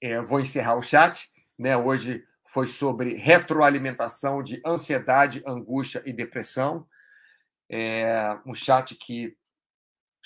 é, 0.00 0.20
vou 0.20 0.40
encerrar 0.40 0.76
o 0.76 0.82
chat. 0.82 1.30
Né? 1.58 1.76
Hoje 1.76 2.24
foi 2.42 2.68
sobre 2.68 3.14
retroalimentação 3.14 4.42
de 4.42 4.62
ansiedade, 4.64 5.42
angústia 5.46 6.02
e 6.06 6.12
depressão. 6.12 6.88
É 7.68 8.38
um 8.46 8.54
chat 8.54 8.94
que, 8.94 9.36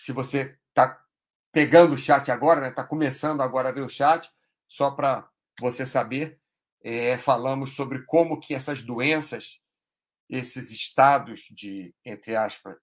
se 0.01 0.13
você 0.13 0.57
está 0.71 0.99
pegando 1.53 1.95
o 1.95 1.99
chat 1.99 2.31
agora, 2.31 2.67
está 2.67 2.83
né? 2.83 2.89
começando 2.89 3.43
agora 3.43 3.69
a 3.69 3.73
ver 3.73 3.83
o 3.83 3.89
chat, 3.89 4.31
só 4.67 4.91
para 4.91 5.29
você 5.61 5.85
saber, 5.85 6.41
é, 6.83 7.19
falamos 7.19 7.75
sobre 7.75 8.03
como 8.07 8.41
que 8.41 8.55
essas 8.55 8.81
doenças, 8.81 9.61
esses 10.27 10.71
estados 10.71 11.43
de, 11.51 11.95
entre 12.03 12.35
aspas, 12.35 12.79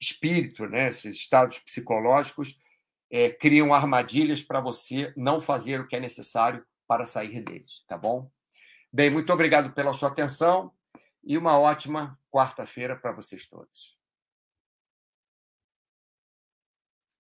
espírito, 0.00 0.66
né? 0.66 0.88
esses 0.88 1.14
estados 1.14 1.60
psicológicos, 1.60 2.58
é, 3.08 3.30
criam 3.30 3.72
armadilhas 3.72 4.42
para 4.42 4.60
você 4.60 5.12
não 5.16 5.40
fazer 5.40 5.80
o 5.80 5.86
que 5.86 5.94
é 5.94 6.00
necessário 6.00 6.66
para 6.88 7.06
sair 7.06 7.40
deles, 7.44 7.84
tá 7.86 7.96
bom? 7.96 8.28
Bem, 8.92 9.10
muito 9.10 9.32
obrigado 9.32 9.72
pela 9.74 9.94
sua 9.94 10.08
atenção 10.08 10.72
e 11.22 11.38
uma 11.38 11.56
ótima 11.56 12.18
quarta-feira 12.32 12.96
para 12.96 13.12
vocês 13.12 13.46
todos. 13.46 13.97